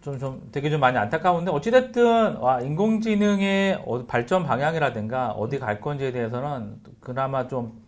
[0.03, 6.81] 좀 되게 좀 많이 안타까운데, 어찌됐든, 와, 인공지능의 어- 발전 방향이라든가, 어디 갈 건지에 대해서는
[6.99, 7.81] 그나마 좀,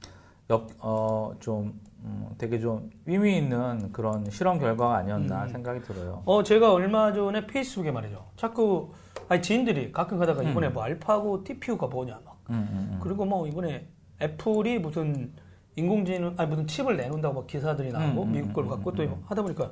[0.50, 5.48] 역, 어, 좀, 음, 되게 좀 의미 있는 그런 실험 결과가 아니었나 음.
[5.50, 6.22] 생각이 들어요.
[6.26, 8.24] 어 제가 얼마 전에 페이스북에 말이죠.
[8.36, 8.92] 자꾸
[9.28, 10.52] 아니 지인들이 가끔 가다가 음.
[10.52, 13.00] 이번에 뭐 알파고 TPU가 뭐냐 막 음, 음, 음.
[13.02, 13.88] 그리고 뭐 이번에
[14.22, 15.34] 애플이 무슨
[15.76, 18.96] 인공지능 아니 무슨 칩을 내놓는다고 막 기사들이 나오고 음, 음, 미국 걸 음, 갖고 음,
[18.96, 19.24] 또 음.
[19.26, 19.72] 하다 보니까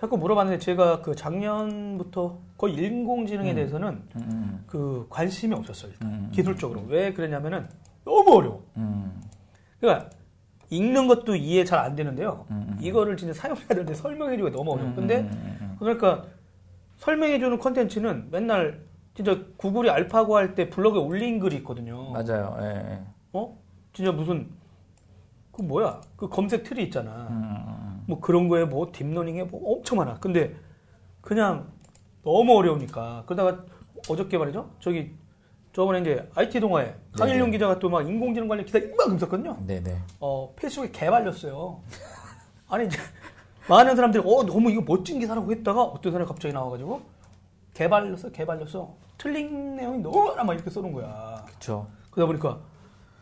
[0.00, 3.54] 자꾸 물어봤는데 제가 그 작년부터 거의 인공지능에 음.
[3.54, 5.92] 대해서는 음, 음, 그 관심이 없었어요.
[5.92, 6.08] 일단.
[6.08, 7.68] 음, 음, 기술적으로 왜 그랬냐면은
[8.04, 8.64] 너무 어려워.
[8.78, 9.20] 음,
[9.78, 10.08] 그러니까
[10.70, 12.46] 읽는 것도 이해 잘 안 되는데요.
[12.50, 12.78] 음, 음.
[12.80, 14.88] 이거를 진짜 사용자들한테 설명해주기가 너무 어려워.
[14.88, 15.76] 음, 근데 음, 음, 음.
[15.78, 16.24] 그러니까
[16.96, 18.80] 설명해주는 컨텐츠는 맨날
[19.14, 22.10] 진짜 구글이 알파고 할 때 블로그에 올린 글이 있거든요.
[22.12, 22.56] 맞아요.
[22.62, 23.00] 예, 예.
[23.34, 23.54] 어?
[23.92, 24.48] 진짜 무슨
[25.52, 26.00] 그 뭐야?
[26.16, 27.28] 그 검색 틀이 있잖아.
[28.10, 30.18] 뭐 그런 거에 뭐 딥러닝에 뭐 엄청 많아.
[30.20, 30.54] 근데
[31.20, 31.70] 그냥
[32.22, 33.64] 너무 어려우니까 그러다가
[34.08, 34.70] 어저께 말이죠.
[34.80, 35.12] 저기
[35.72, 37.50] 저번에 이제 IT 동아에 강일용 네네.
[37.52, 39.56] 기자가 또 막 인공지능 관련 기사 이만큼 썼거든요.
[39.66, 39.96] 네, 네.
[40.18, 41.80] 어, 페이스북에 개발렸어요.
[42.68, 42.98] 아니, 이제,
[43.68, 47.00] 많은 사람들이, 어, 너무 이거 멋진 기사라고 했다가 어떤 사람이 갑자기 나와가지고,
[47.74, 48.94] 개발렸어, 개발렸어.
[49.18, 51.44] 틀린 내용이 너무 많아, 막 이렇게 써놓은 거야.
[51.46, 51.86] 그쵸.
[52.10, 52.60] 그러다 보니까,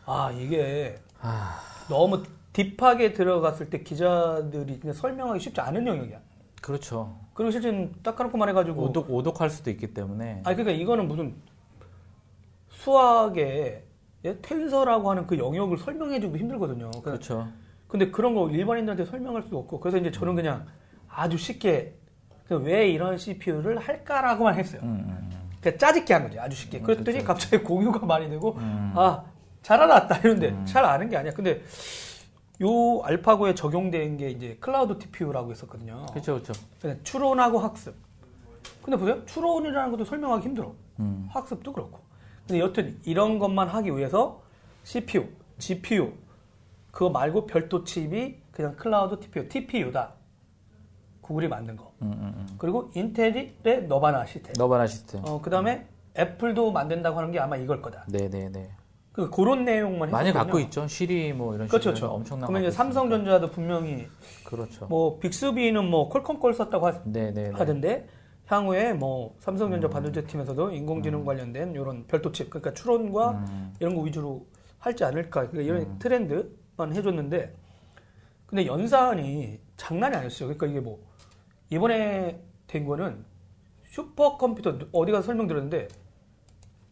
[0.07, 2.23] 아, 이게 아, 너무
[2.53, 6.19] 딥하게 들어갔을 때 기자들이 그냥 설명하기 쉽지 않은 영역이야.
[6.61, 7.19] 그렇죠.
[7.35, 10.43] 그리고 실제 딱 까놓고 말해가지고, 오독, 오독할 수도 있기 때문에.
[10.45, 11.37] 아니, 그러니까 이거는 무슨
[12.71, 13.85] 수학의
[14.25, 14.41] 예?
[14.41, 16.91] 텐서라고 하는 그 영역을 설명해주기도 힘들거든요.
[16.91, 17.49] 그러니까 그렇죠.
[17.87, 20.67] 근데 그런 거 일반인들한테 설명할 수도 없고 그래서 이제 저는 그냥
[21.09, 21.95] 아주 쉽게
[22.49, 24.81] 그왜 이런 CPU를 할까라고만 했어요.
[24.83, 25.51] 음, 음, 음.
[25.61, 26.79] 그러니까 짜집게 한 거지 아주 쉽게.
[26.79, 27.27] 음, 그랬더니 그쵸.
[27.29, 28.93] 갑자기 공유가 많이 되고 음.
[28.97, 29.23] 아
[29.63, 30.65] 잘 알았다 이런데 음.
[30.65, 31.33] 잘 아는 게 아니야.
[31.33, 31.63] 근데
[32.61, 36.07] 요 알파고에 적용된 게 이제 클라우드 TPU라고 했었거든요.
[36.11, 37.03] 그렇죠, 그렇죠.
[37.05, 37.95] 추론하고 학습.
[38.83, 39.25] 근데 보세요.
[39.27, 40.75] 추론이라는 것도 설명하기 힘들어.
[40.99, 41.29] 음.
[41.31, 42.01] 학습도 그렇고.
[42.47, 44.43] 근데 여튼 이런 것만 하기 위해서
[44.83, 45.29] CPU,
[45.59, 46.13] GPU
[46.91, 50.15] 그거 말고 별도 칩이 그냥 클라우드 TPU, TPU다.
[51.21, 51.93] 구글이 만든 거.
[52.03, 52.57] 음, 음, 음.
[52.59, 53.57] 그리고 인텔의
[53.87, 54.55] 너바나 시스템.
[54.57, 55.23] 너바나 시스템.
[55.25, 55.87] 어, 그다음에
[56.19, 58.05] 애플도 만든다고 하는 게 아마 이걸 거다.
[58.09, 58.71] 네, 네, 네.
[59.19, 60.33] 그 그런 내용만 많이 했었거든요.
[60.33, 60.87] 갖고 있죠.
[60.87, 62.15] 시리 뭐 이런 그렇죠, 식으로 그렇죠.
[62.15, 62.47] 엄청난.
[62.47, 62.85] 그러면 이제 있으니까.
[62.85, 64.07] 삼성전자도 분명히
[64.45, 64.87] 그렇죠.
[64.87, 67.51] 뭐 빅스비는 뭐 퀄컴 걸 썼다고 하, 네, 네, 네.
[67.51, 68.07] 하던데
[68.47, 69.41] 향후에 뭐 음.
[69.41, 74.47] 삼성전자 반도체 팀에서도 인공지능 관련된 이런 별도 칩 그러니까 추론과 음, 이런 거 위주로
[74.79, 75.99] 할지 않을까 그러니까 이런 음.
[75.99, 77.57] 트렌드만 해줬는데
[78.47, 81.01] 근데 연산이 장난이 아니었어요 그러니까 이게 뭐
[81.71, 83.25] 이번에 된 거는
[83.91, 85.89] 슈퍼컴퓨터 어디 가서 설명드렸는데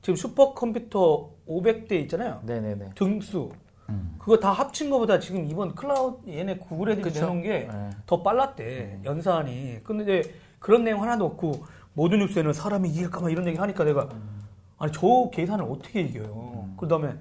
[0.03, 2.91] 지금 슈퍼컴퓨터 500대 있잖아요 네, 네, 네.
[2.95, 3.51] 등수
[3.89, 4.17] 음.
[4.19, 7.21] 그거 다 합친 거보다 지금 이번 클라우드 얘네 구글 애들이 그쵸?
[7.21, 7.91] 내놓은 게 네.
[8.07, 13.57] 더 빨랐대 연산이 근데 이제 그런 내용 하나도 없고 모든 뉴스에는 사람이 이길까봐 이런 얘기
[13.59, 14.09] 하니까 내가
[14.79, 17.15] 아니 저 계산을 어떻게 이겨요 그 다음에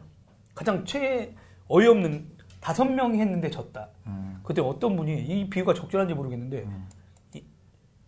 [0.54, 1.34] 가장 최
[1.68, 4.40] 어이없는 다섯 명이 했는데 졌다 음.
[4.44, 6.88] 그때 어떤 분이 이 비유가 적절한지 모르겠는데 음.
[7.36, 7.44] 이,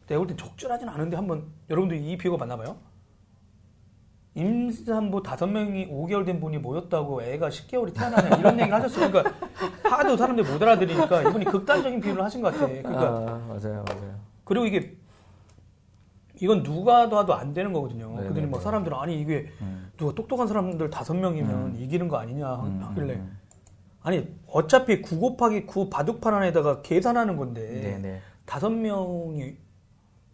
[0.07, 2.77] 내가 볼 땐 적절하진 않은데 한번 여러분들 이 비유가 맞나 봐요
[4.37, 9.11] 임산부 다섯 명이 5개월 된 분이 모였다고 애가 10개월이 태어나냐 이런 얘기를 하셨어요.
[9.11, 9.35] 그러니까
[9.83, 12.67] 하도 사람들이 못 알아들으니까 이분이 극단적인 비유를 하신 것 같아.
[12.67, 14.15] 그러니까 아, 맞아요, 맞아요.
[14.43, 14.95] 그리고 이게
[16.39, 18.09] 이건 누가 봐도 안 되는 거거든요.
[18.09, 18.27] 네네네.
[18.27, 19.91] 그들이 뭐 사람들은 아니 이게 음.
[19.97, 23.39] 누가 똑똑한 사람들 다섯 명이면 이기는 거 아니냐 음, 하길래 음,
[24.03, 27.37] 아니 어차피 9 곱하기 9 바둑판 안에다가 계산하는 음.
[27.39, 28.21] 건데 네, 네.
[28.45, 29.57] 다섯 명이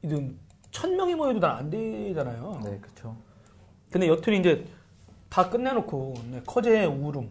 [0.02, 0.38] 이든
[0.72, 2.60] 천 명이 모여도 난 안 되잖아요.
[2.66, 3.16] 네, 그렇죠.
[3.94, 4.66] 근데 여튼 이제
[5.30, 7.30] 다 끝내놓고 네, 커제의 우름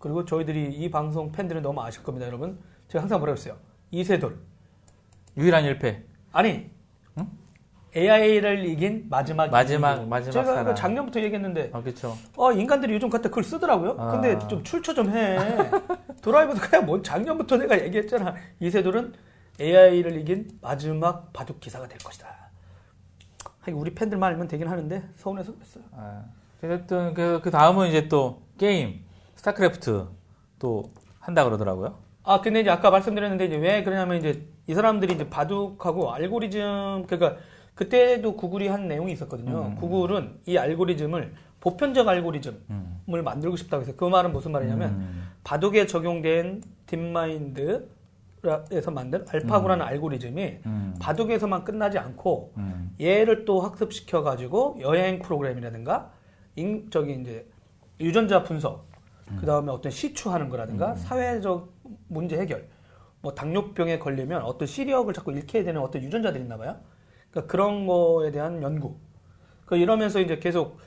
[0.00, 3.56] 그리고 저희들이 이 방송 팬들은 너무 아실 겁니다 여러분 제가 항상 뭐라고 했어요
[3.90, 4.38] 이세돌
[5.36, 6.02] 유일한 1패.
[6.32, 6.70] 아니
[7.18, 7.28] 응?
[7.94, 10.06] AI를 이긴 마지막 마지막- 이기고.
[10.08, 10.64] 마지막 제가 사람.
[10.64, 12.16] 그 작년부터 얘기했는데 아, 그렇죠.
[12.36, 13.96] 어 인간들이 요즘 갖다 그걸 쓰더라고요.
[13.98, 14.12] 아.
[14.12, 15.36] 근데 좀 출처 좀 해.
[16.22, 18.34] 드라이버도 그냥 뭐 작년부터 내가 얘기했잖아.
[18.60, 19.12] 이세돌은
[19.60, 22.43] AI를 이긴 마지막 바둑 기사가 될 것이다.
[23.64, 25.84] 하긴 우리 팬들만 알면 되긴 하는데 서운해서 그랬어요.
[25.92, 26.24] 아,
[26.62, 29.00] 어쨌든 그, 그 다음은 이제 또 게임
[29.36, 30.06] 스타크래프트
[30.58, 30.84] 또
[31.18, 31.96] 한다 그러더라고요.
[32.22, 37.36] 아 근데 이제 아까 말씀드렸는데 이제 왜 그러냐면 이제 이 사람들이 이제 바둑하고 알고리즘 그러니까
[37.74, 39.66] 그때도 구글이 한 내용이 있었거든요.
[39.66, 39.76] 음.
[39.76, 43.02] 구글은 이 알고리즘을 보편적 알고리즘을 음.
[43.24, 45.28] 만들고 싶다고 해서 그 말은 무슨 말이냐면 음.
[45.42, 47.88] 바둑에 적용된 딥마인드
[48.70, 50.94] 에서 만든 알파고라는 알고리즘이 음.
[51.00, 52.94] 바둑에서만 끝나지 않고 음.
[53.00, 56.12] 얘를 또 학습시켜 가지고 여행 프로그램이라든가
[56.56, 57.48] 인, 저기 이제
[58.00, 58.86] 유전자 분석
[59.40, 61.72] 그 다음에 어떤 시추하는 거라든가 사회적
[62.08, 62.68] 문제 해결
[63.22, 66.76] 뭐 당뇨병에 걸리면 어떤 시력을 자꾸 잃게 되는 어떤 유전자들이 있나 봐요
[67.30, 68.96] 그러니까 그런 거에 대한 연구
[69.64, 70.78] 그 이러면서 이제 계속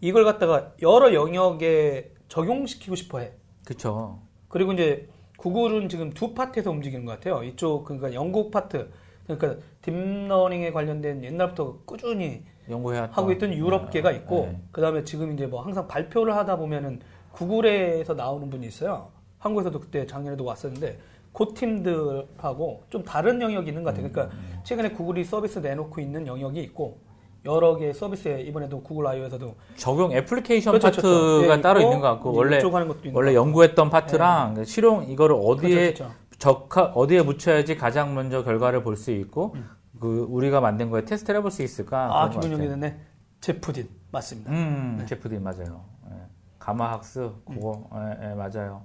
[0.00, 3.34] 이걸 갖다가 여러 영역에 적용시키고 싶어 해
[3.64, 4.20] 그쵸.
[4.48, 5.08] 그리고 이제
[5.42, 7.42] 구글은 지금 두 파트에서 움직이는 것 같아요.
[7.42, 8.88] 이쪽 그러니까 영국 파트
[9.26, 14.60] 그러니까 딥러닝에 관련된 옛날부터 꾸준히 연구해야 하고 있던 유럽계가 있고 네.
[14.70, 17.00] 그다음에 지금 이제 뭐 항상 발표를 하다 보면은
[17.32, 19.10] 구글에서 나오는 분이 있어요.
[19.38, 21.00] 한국에서도 그때 작년에도 왔었는데
[21.32, 24.06] 그 팀들하고 좀 다른 영역이 있는 것 같아요.
[24.06, 27.00] 음, 그러니까 최근에 구글이 서비스 내놓고 있는 영역이 있고
[27.44, 31.52] 여러 개의 서비스에 이번에도 구글 I/O에서도 적용 애플리케이션 그렇죠, 파트가 그렇죠.
[31.52, 34.64] 예, 따로 있고, 있는 것 같고 원래 이쪽 하는 것도 있는 원래 것 연구했던 파트랑
[34.64, 35.50] 실용 이거를 같고.
[35.50, 36.14] 어디에 그렇죠, 그렇죠.
[36.38, 39.68] 적하 어디에 묻혀야지 가장 먼저 결과를 볼 수 있고 음.
[40.00, 42.04] 그 우리가 만든 거에 테스트를 해볼 수 있을까?
[42.06, 42.80] 아, 그런 것 김은영이 같아요.
[42.80, 43.00] 됐네.
[43.40, 44.50] 제프딘 맞습니다.
[44.50, 45.06] 음, 네.
[45.06, 45.84] 제프딘 맞아요.
[46.10, 46.16] 예.
[46.58, 47.54] 가마 학습 음.
[47.54, 48.82] 그거 예, 예, 맞아요.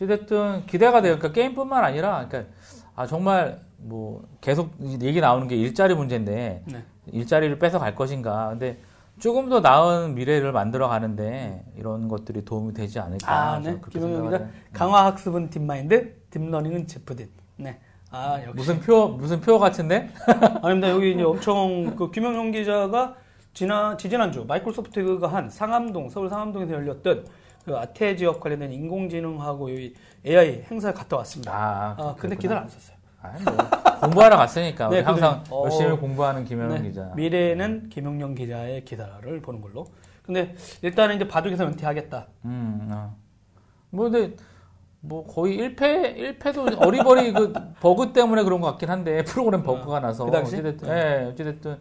[0.00, 1.16] 어쨌든 기대가 돼요.
[1.18, 2.52] 그러니까 게임뿐만 아니라 그러니까
[2.94, 4.70] 아 정말 뭐 계속
[5.02, 6.84] 얘기 나오는 게 일자리 문제인데 네.
[7.12, 8.48] 일자리를 뺏어 갈 것인가.
[8.50, 8.78] 근데
[9.18, 13.52] 조금 더 나은 미래를 만들어 가는데 이런 것들이 도움이 되지 않을까.
[13.52, 13.70] 아, 네.
[13.70, 14.48] 해요.
[14.72, 17.28] 강화 학습은 딥마인드, 딥러닝은 제프딘.
[17.56, 17.80] 네.
[18.10, 18.54] 아, 역시.
[18.54, 20.10] 무슨 표 무슨 표 같은데?
[20.62, 20.90] 아닙니다.
[20.90, 23.16] 여기 이제 엄청 그 김영용 기자가
[23.54, 27.26] 지난 지지난주 마이크로소프트가 한 상암동 서울 상암동에서 열렸던
[27.64, 29.94] 그 아태 지역 관련된 인공지능하고 이
[30.24, 31.52] AI 행사에 갔다 왔습니다.
[31.52, 32.36] 아, 아, 근데.
[32.36, 32.95] 기사를 안 썼어요.
[33.34, 33.54] 아니, 뭐
[34.00, 37.12] 공부하러 갔으니까 네, 항상 어, 열심히 공부하는 김현웅 네, 기자.
[37.16, 39.86] 미래에는 김용영 기자의 기사를 보는 걸로.
[40.22, 42.26] 근데 일단은 이제 바둑에서 은퇴하겠다.
[42.44, 43.16] 음, 어.
[43.90, 44.34] 뭐 근데
[45.00, 50.24] 뭐 거의 1패 1패도 어리버리 그 버그 때문에 그런 것 같긴 한데 프로그램 버그가 나서
[50.24, 50.56] 그 당시?
[50.56, 51.76] 어찌됐든 예, 어찌됐든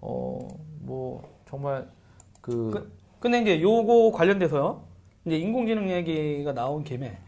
[0.00, 0.38] 어
[0.84, 1.86] 뭐 정말
[2.40, 4.82] 그, 근데 이제 요거 관련돼서요.
[5.24, 7.18] 이제 인공지능 얘기가 나온 김에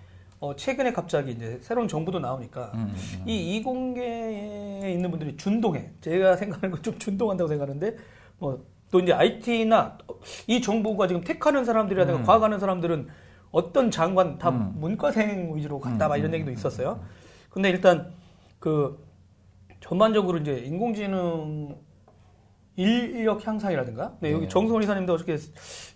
[0.40, 3.28] 어, 최근에 갑자기 이제 새로운 정부도 나오니까 음, 음, 음.
[3.28, 5.90] 이 이공계에 있는 분들이 준동해.
[6.00, 7.96] 제가 생각하는 건 좀 준동한다고 생각하는데
[8.38, 9.96] 뭐또 이제 IT나
[10.46, 12.24] 이 정부가 지금 택하는 사람들이라든가 음.
[12.24, 13.08] 과학하는 사람들은
[13.52, 14.74] 어떤 장관 다 음.
[14.76, 17.00] 문과생 위주로 갔다 음, 막 이런 음, 얘기도 있었어요.
[17.48, 18.12] 근데 일단
[18.58, 19.02] 그
[19.80, 21.76] 전반적으로 이제 인공지능
[22.76, 24.48] 인력 향상이라든가 네, 여기 네.
[24.48, 25.38] 정성원 이사님도 어저께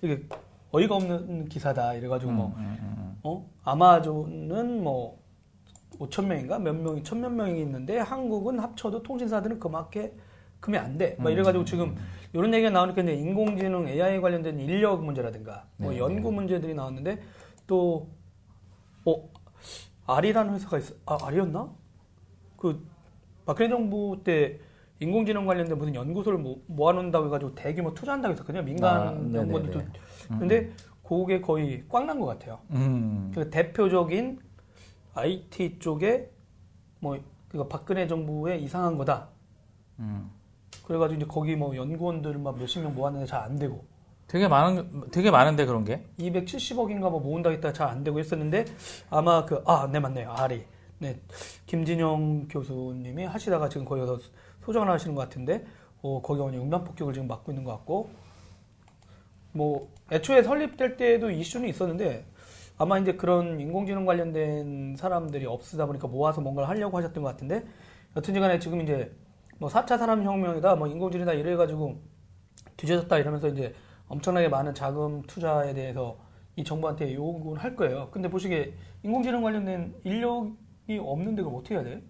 [0.02, 0.22] 이게
[0.70, 3.50] 어이가 없는 기사다 이래가지고 뭐 음, 음, 음, 어?
[3.64, 5.18] 아마존은 뭐
[5.98, 10.10] 5천 명인가 몇 명이 천몇 명이 있는데 한국은 합쳐도 통신사들은 그만큼
[10.60, 11.16] 금이 안 돼.
[11.18, 11.96] 막 음, 이래가지고 음, 지금
[12.32, 17.22] 이런 얘기가 나오니까 이제 인공지능 AI 관련된 인력 문제라든가 뭐 네, 연구 문제들이 나왔는데
[17.66, 18.08] 또
[19.04, 19.28] 어,
[20.06, 20.94] 아리라는 회사가 있어.
[21.06, 21.70] 아 아리였나?
[22.56, 22.84] 그
[23.46, 24.58] 박근혜 정부 때
[25.00, 28.62] 인공지능 관련된 무슨 연구소를 모, 모아놓는다고 해가지고 대규모 투자한다고 했었거든요.
[28.62, 29.12] 민간 아.
[29.12, 29.78] 연구원들도.
[29.78, 30.38] 음.
[30.38, 30.72] 근데
[31.08, 32.58] 그게 거의 꽉 난 것 같아요.
[32.70, 33.32] 음.
[33.34, 34.40] 그 대표적인
[35.14, 36.30] IT 쪽에
[37.00, 39.28] 뭐 그거 박근혜 정부의 이상한 거다.
[40.00, 40.30] 음.
[40.84, 43.84] 그래가지고 이제 거기 뭐 연구원들 막 몇십 명 모았는데 잘 안 되고
[44.26, 48.66] 되게 많은 되게 많은데 그런 게 270억인가 뭐 모은다 했다가 잘안 되고 했었는데
[49.10, 50.64] 아마 그 아 네 맞네요 아리
[50.98, 51.18] 네
[51.66, 54.18] 김진영 교수님이 하시다가 지금 거기 서
[54.64, 55.64] 소장을 하시는 것 같은데
[56.02, 58.10] 어 거기 오니 음란 폭격을 지금 맡고 있는 것 같고
[59.52, 62.24] 뭐 애초에 설립될 때도 이슈는 있었는데
[62.78, 67.64] 아마 이제 그런 인공지능 관련된 사람들이 없으다 보니까 모아서 뭔가를 하려고 하셨던 것 같은데
[68.16, 69.12] 여튼지간에 지금 이제
[69.58, 72.00] 뭐 4차 산업혁명이다 뭐 인공지능이다 이래가지고
[72.76, 73.74] 뒤져졌다 이러면서 이제
[74.06, 76.18] 엄청나게 많은 자금 투자에 대해서
[76.56, 78.08] 이 정부한테 요구를 할 거예요.
[78.10, 82.02] 근데 보시기에 인공지능 관련된 인력이 없는데 그럼 어떻게 해야 돼?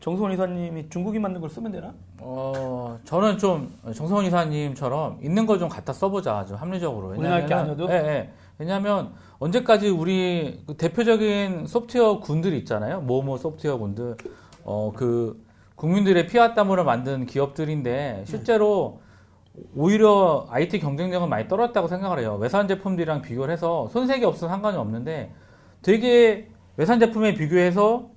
[0.00, 1.92] 저- 정소원 이사님이 중국인 만든 걸 쓰면 되나?
[2.20, 7.88] 어 저는 좀 정성원 이사님처럼 있는 걸 좀 갖다 써보자 좀 합리적으로 우리나라 게 아니어도?
[7.90, 8.30] 예, 예.
[8.58, 14.16] 왜냐하면 언제까지 우리 그 대표적인 소프트웨어 군들이 있잖아요 모모 소프트웨어 군들
[14.64, 15.44] 어 그
[15.76, 19.00] 국민들의 피와 땀으로 만든 기업들인데 실제로
[19.74, 22.36] 오히려 IT 경쟁력은 많이 떨어졌다고 생각을 해요.
[22.40, 25.32] 외산 제품들이랑 비교를 해서 손색이 없어 상관이 없는데
[25.82, 28.08] 되게 외산 제품에 비교해서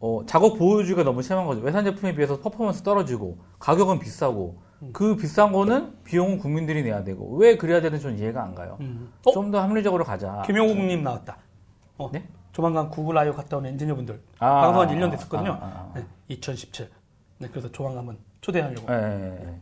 [0.00, 1.62] 어, 작업 보호주의가 너무 심한 거죠.
[1.62, 4.58] 외산 제품에 비해서 퍼포먼스 떨어지고 가격은 비싸고
[4.92, 8.76] 그 비싼 거는 비용은 국민들이 내야 되고 왜 그래야 되는지 좀 이해가 안 가요.
[8.80, 9.10] 음.
[9.24, 9.30] 어?
[9.32, 10.42] 좀더 합리적으로 가자.
[10.46, 11.38] 김용국님 나왔다.
[11.96, 12.28] 어, 네?
[12.52, 15.52] 조만간 구글 아이오 갔다 온 엔지니어분들 아, 방송한 지 아, 1년 됐었거든요.
[15.52, 15.98] 아, 아, 아.
[15.98, 16.88] 네, 2017.
[17.38, 18.92] 네, 그래서 조만간 한번 초대하려고.
[18.92, 19.60] 예.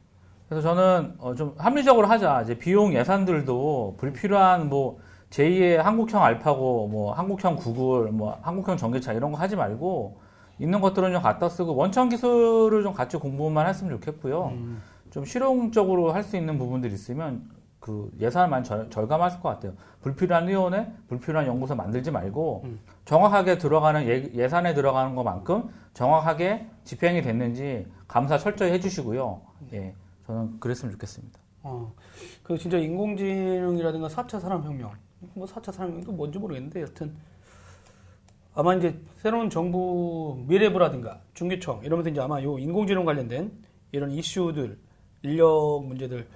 [0.49, 2.43] 그래서 저는 어, 좀 합리적으로 하자.
[2.43, 4.99] 이제 비용 예산들도 불필요한 뭐
[5.31, 10.21] 제2의 한국형 알파고 뭐 한국형 구글 뭐 한국형 전기차 이런 거 하지 말고
[10.59, 14.47] 있는 것들은 좀 갖다 쓰고 원천 기술을 좀 같이 공부만 했으면 좋겠고요.
[14.49, 14.83] 음.
[15.11, 17.49] 좀 실용적으로 할 수 있는 부분들이 있으면
[17.81, 19.75] 그 예산을 많이 절, 절감할 것 같아요.
[20.01, 22.81] 불필요한 위원회, 불필요한 연구소 만들지 말고 음.
[23.05, 29.41] 정확하게 들어가는 예, 예산에 들어가는 것만큼 정확하게 집행이 됐는지 감사 철저히 해주시고요.
[29.75, 29.95] 예,
[30.27, 31.39] 저는 그랬으면 좋겠습니다.
[31.63, 31.93] 어,
[32.43, 34.91] 그 진짜 인공지능이라든가 4차 산업혁명,
[35.35, 37.15] 뭐 4차 산업혁명도 뭔지 모르겠는데 여튼
[38.55, 43.51] 아마 이제 새로운 정부 미래부라든가 중기청 이러면서 이제 아마 요 인공지능 관련된
[43.93, 44.79] 이런 이슈들,
[45.23, 46.27] 인력 문제들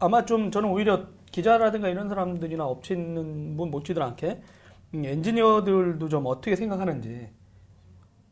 [0.00, 4.42] 아마 좀 저는 오히려 기자라든가 이런 사람들이나 업체 있는 분 못지들 않게
[4.94, 7.28] 음, 엔지니어들도 좀 어떻게 생각하는지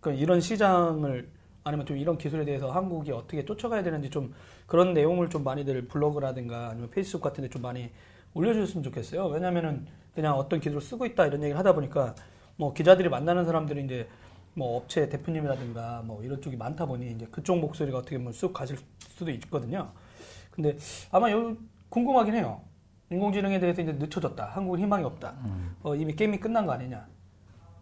[0.01, 1.29] 그 이런 시장을
[1.65, 4.33] 아니면 좀 이런 기술에 대해서 한국이 어떻게 쫓아가야 되는지 좀
[4.67, 7.91] 그런 내용을 좀 많이들 블로그라든가 아니면 페이스북 같은 데 좀 많이
[8.35, 9.27] 올려주셨으면 좋겠어요.
[9.27, 12.15] 왜냐면은 그냥 어떤 기술을 쓰고 있다 이런 얘기를 하다 보니까
[12.57, 14.09] 뭐 기자들이 만나는 사람들이 이제
[14.55, 18.79] 뭐 업체 대표님이라든가 뭐 이런 쪽이 많다 보니 이제 그쪽 목소리가 어떻게 보면 쑥 가실
[19.01, 19.93] 수도 있거든요.
[20.51, 20.77] 근데
[21.11, 21.57] 아마 요
[21.91, 22.63] 궁금하긴 해요.
[23.11, 24.45] 인공지능에 대해서 이제 늦춰졌다.
[24.47, 25.35] 한국은 희망이 없다.
[25.83, 27.07] 어, 이미 게임이 끝난 거 아니냐.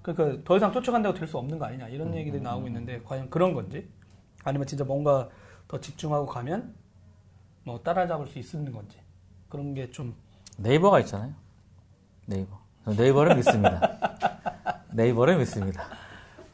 [0.03, 1.89] 그러니까 더 이상 쫓아간다고 될 수 없는 거 아니냐.
[1.89, 3.89] 이런 얘기들이 나오고 있는데 과연 그런 건지
[4.43, 5.29] 아니면 진짜 뭔가
[5.69, 6.75] 더 집중하고 가면
[7.63, 8.99] 뭐 따라잡을 수 있는 건지
[9.49, 10.15] 그런 게 좀
[10.59, 11.33] 네이버가 있잖아요.
[12.27, 12.59] 네이버.
[12.87, 13.99] 네이버를 믿습니다.
[14.95, 15.85] 네이버를 믿습니다.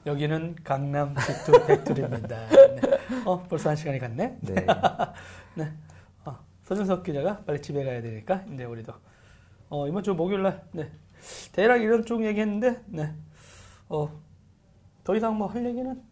[0.07, 2.37] 여기는 강남 지투 백투리입니다.
[2.49, 2.81] 네.
[3.27, 4.39] 어 벌써 한 시간이 갔네.
[4.41, 4.55] 네.
[5.55, 5.73] 네.
[6.25, 8.95] 어, 서준석 기자가 빨리 집에 가야 되니까 이제 우리도
[9.69, 10.91] 어, 이번 주 목요일 날 네.
[11.53, 13.15] 대략 이런 쪽 얘기했는데 네.
[13.91, 14.09] 어,
[15.05, 16.03] 더 이상 뭐 할 얘기는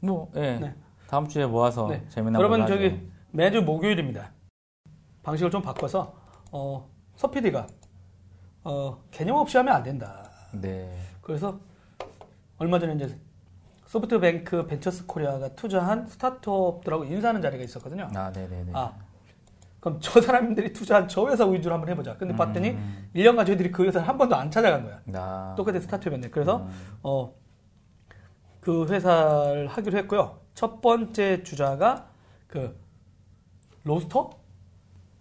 [0.00, 0.58] 뭐, 예.
[0.58, 0.74] 네.
[1.08, 2.04] 다음 주에 모아서 네.
[2.08, 3.00] 재미난 여러분 저기 하죠.
[3.30, 4.32] 매주 목요일입니다.
[5.22, 6.14] 방식을 좀 바꿔서
[6.50, 7.66] 어, 서피디가
[8.64, 10.28] 어, 개념 없이 하면 안 된다.
[10.52, 10.94] 네.
[11.24, 11.58] 그래서
[12.58, 13.18] 얼마 전에 이제
[13.86, 18.08] 소프트뱅크 벤처스 코리아가 투자한 스타트업들하고 인사하는 자리가 있었거든요.
[18.14, 18.72] 아, 네네네.
[18.74, 18.92] 아,
[19.80, 22.16] 그럼 저 사람들이 투자한 저 회사 위주로 한번 해보자.
[22.16, 23.10] 근데 봤더니 음.
[23.14, 25.00] 1년간 저희들이 그 회사를 한 번도 안 찾아간 거야.
[25.04, 25.54] 나.
[25.56, 26.28] 똑같은 스타트업이었네.
[26.30, 26.98] 그래서 음.
[27.02, 27.34] 어,
[28.60, 30.40] 그 회사를 하기로 했고요.
[30.54, 32.08] 첫 번째 주자가
[32.46, 32.78] 그
[33.84, 34.30] roaster?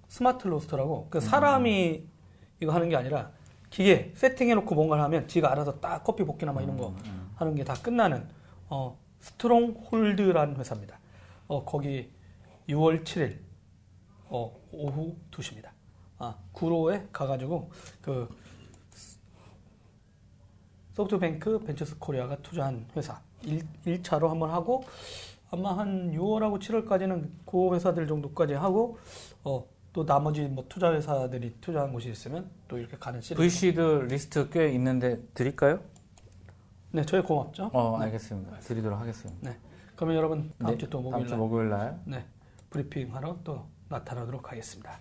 [0.08, 2.06] smart roaster라고 그 사람이
[2.60, 3.32] 이거 하는 게 아니라
[3.74, 6.94] 기계 세팅해놓고 뭔가를 하면 지가 알아서 딱 커피 볶기나 막 이런 거
[7.36, 8.30] 하는 게 다 끝나는
[8.70, 11.00] 어, 스트롱 홀드라는 회사입니다.
[11.48, 12.12] 어, 거기
[12.70, 13.40] 6월 7일
[14.30, 15.70] 어, 오후 2시입니다.
[16.20, 17.72] 아, 구로에 가가지고
[18.02, 18.30] 그
[20.92, 24.84] 소프트뱅크 벤처스 코리아가 투자한 회사 1, 1차로 한번 하고
[25.50, 29.00] 아마 한 6월하고 7월까지는 그 회사들 정도까지 하고
[29.44, 33.42] 어, 또 나머지 뭐 투자 회사들이 투자한 곳이 있으면 또 이렇게 가는 시리즈.
[33.42, 35.80] VC들 리스트 꽤 있는데 드릴까요?
[36.92, 37.70] 네, 저희 고맙죠.
[37.74, 38.60] 어, 알겠습니다.
[38.60, 39.50] 드리도록 하겠습니다.
[39.50, 39.58] 네.
[39.96, 42.26] 그러면 여러분 다음 네, 주또 다음 목요일 주날 목요일 날 네,
[42.72, 45.00] 브리핑 하러 또 나타나도록 하겠습니다.